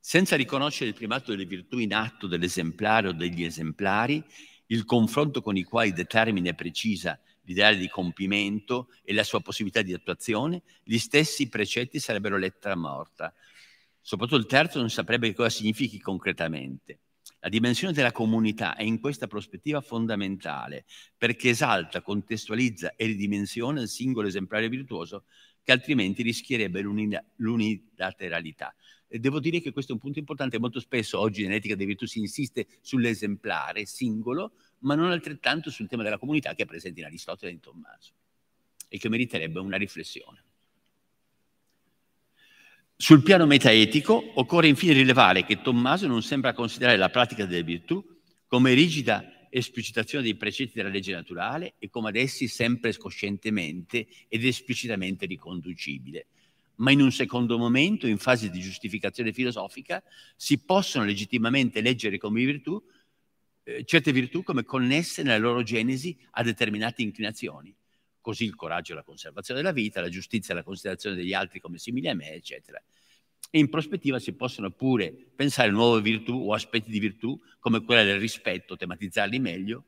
Senza 0.00 0.36
riconoscere 0.36 0.88
il 0.88 0.96
primato 0.96 1.32
delle 1.32 1.44
virtù 1.44 1.76
in 1.76 1.92
atto 1.92 2.26
dell'esemplare 2.26 3.08
o 3.08 3.12
degli 3.12 3.44
esemplari, 3.44 4.24
il 4.68 4.86
confronto 4.86 5.42
con 5.42 5.58
i 5.58 5.64
quali 5.64 5.92
determina 5.92 6.48
e 6.48 6.54
precisa 6.54 7.20
l'ideale 7.42 7.76
di 7.76 7.90
compimento 7.90 8.88
e 9.02 9.12
la 9.12 9.22
sua 9.22 9.42
possibilità 9.42 9.82
di 9.82 9.92
attuazione, 9.92 10.62
gli 10.82 10.96
stessi 10.96 11.50
precetti 11.50 12.00
sarebbero 12.00 12.38
lettera 12.38 12.74
morta. 12.74 13.34
Soprattutto 14.06 14.38
il 14.38 14.44
terzo 14.44 14.80
non 14.80 14.90
saprebbe 14.90 15.32
cosa 15.32 15.48
significhi 15.48 15.98
concretamente. 15.98 16.98
La 17.40 17.48
dimensione 17.48 17.94
della 17.94 18.12
comunità 18.12 18.76
è 18.76 18.82
in 18.82 19.00
questa 19.00 19.26
prospettiva 19.26 19.80
fondamentale 19.80 20.84
perché 21.16 21.48
esalta, 21.48 22.02
contestualizza 22.02 22.96
e 22.96 23.06
ridimensiona 23.06 23.80
il 23.80 23.88
singolo 23.88 24.28
esemplare 24.28 24.68
virtuoso 24.68 25.24
che 25.62 25.72
altrimenti 25.72 26.22
rischierebbe 26.22 26.82
l'unilateralità. 26.82 28.74
E 29.08 29.18
devo 29.20 29.40
dire 29.40 29.62
che 29.62 29.72
questo 29.72 29.92
è 29.92 29.94
un 29.94 30.02
punto 30.02 30.18
importante, 30.18 30.58
molto 30.58 30.80
spesso 30.80 31.18
oggi 31.18 31.42
nell'etica 31.42 31.74
delle 31.74 31.86
virtù 31.86 32.04
si 32.04 32.18
insiste 32.18 32.66
sull'esemplare 32.82 33.86
singolo, 33.86 34.52
ma 34.80 34.94
non 34.94 35.10
altrettanto 35.10 35.70
sul 35.70 35.88
tema 35.88 36.02
della 36.02 36.18
comunità 36.18 36.54
che 36.54 36.64
è 36.64 36.66
presente 36.66 37.00
in 37.00 37.06
Aristotele 37.06 37.52
e 37.52 37.54
in 37.54 37.60
Tommaso 37.60 38.12
e 38.86 38.98
che 38.98 39.08
meriterebbe 39.08 39.60
una 39.60 39.78
riflessione. 39.78 40.44
Sul 42.96 43.22
piano 43.22 43.44
metaetico 43.44 44.32
occorre 44.34 44.68
infine 44.68 44.92
rilevare 44.92 45.44
che 45.44 45.60
Tommaso 45.60 46.06
non 46.06 46.22
sembra 46.22 46.52
considerare 46.52 46.96
la 46.96 47.10
pratica 47.10 47.44
delle 47.44 47.64
virtù 47.64 48.02
come 48.46 48.72
rigida 48.72 49.48
esplicitazione 49.50 50.24
dei 50.24 50.36
precetti 50.36 50.72
della 50.74 50.88
legge 50.88 51.12
naturale 51.12 51.74
e 51.78 51.90
come 51.90 52.08
ad 52.08 52.16
essi 52.16 52.46
sempre 52.48 52.92
scoscientemente 52.92 54.06
ed 54.28 54.44
esplicitamente 54.44 55.26
riconducibile. 55.26 56.26
Ma 56.76 56.90
in 56.90 57.00
un 57.00 57.12
secondo 57.12 57.58
momento, 57.58 58.06
in 58.06 58.18
fase 58.18 58.50
di 58.50 58.60
giustificazione 58.60 59.32
filosofica, 59.32 60.02
si 60.36 60.58
possono 60.58 61.04
legittimamente 61.04 61.80
leggere 61.80 62.18
come 62.18 62.44
virtù 62.44 62.82
eh, 63.64 63.84
certe 63.84 64.12
virtù 64.12 64.42
come 64.42 64.62
connesse 64.62 65.22
nella 65.22 65.38
loro 65.38 65.62
genesi 65.62 66.16
a 66.32 66.42
determinate 66.42 67.02
inclinazioni. 67.02 67.74
Così 68.24 68.44
il 68.44 68.54
coraggio 68.54 68.92
e 68.92 68.94
la 68.94 69.02
conservazione 69.02 69.60
della 69.60 69.74
vita, 69.74 70.00
la 70.00 70.08
giustizia 70.08 70.54
e 70.54 70.56
la 70.56 70.62
considerazione 70.62 71.14
degli 71.14 71.34
altri 71.34 71.60
come 71.60 71.76
simili 71.76 72.08
a 72.08 72.14
me, 72.14 72.32
eccetera. 72.32 72.82
E 73.50 73.58
in 73.58 73.68
prospettiva 73.68 74.18
si 74.18 74.32
possono 74.32 74.70
pure 74.70 75.12
pensare 75.12 75.70
nuove 75.70 76.00
virtù 76.00 76.32
o 76.32 76.54
aspetti 76.54 76.90
di 76.90 76.98
virtù 77.00 77.38
come 77.58 77.84
quella 77.84 78.02
del 78.02 78.18
rispetto, 78.18 78.78
tematizzarli 78.78 79.38
meglio. 79.38 79.84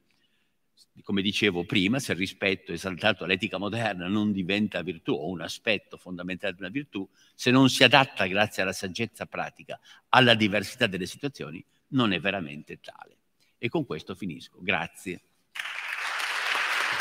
Come 1.03 1.23
dicevo 1.23 1.65
prima, 1.65 1.99
se 1.99 2.13
il 2.13 2.19
rispetto 2.19 2.75
esaltato 2.75 3.25
all'etica 3.25 3.57
moderna 3.57 4.07
non 4.07 4.33
diventa 4.33 4.83
virtù 4.83 5.15
o 5.15 5.31
un 5.31 5.41
aspetto 5.41 5.97
fondamentale 5.97 6.53
di 6.53 6.61
una 6.61 6.69
virtù, 6.69 7.09
se 7.35 7.51
non 7.51 7.71
si 7.71 7.85
adatta 7.85 8.27
grazie 8.27 8.61
alla 8.61 8.75
saggezza 8.75 9.25
pratica 9.25 9.81
alla 10.11 10.35
diversità 10.35 10.87
delle 10.87 11.07
situazioni, 11.07 11.65
non 11.93 12.13
è 12.13 12.21
veramente 12.21 12.81
tale. 12.81 13.17
E 13.57 13.71
con 13.71 13.87
questo 13.87 14.15
finisco. 14.15 14.59
Grazie. 14.61 15.23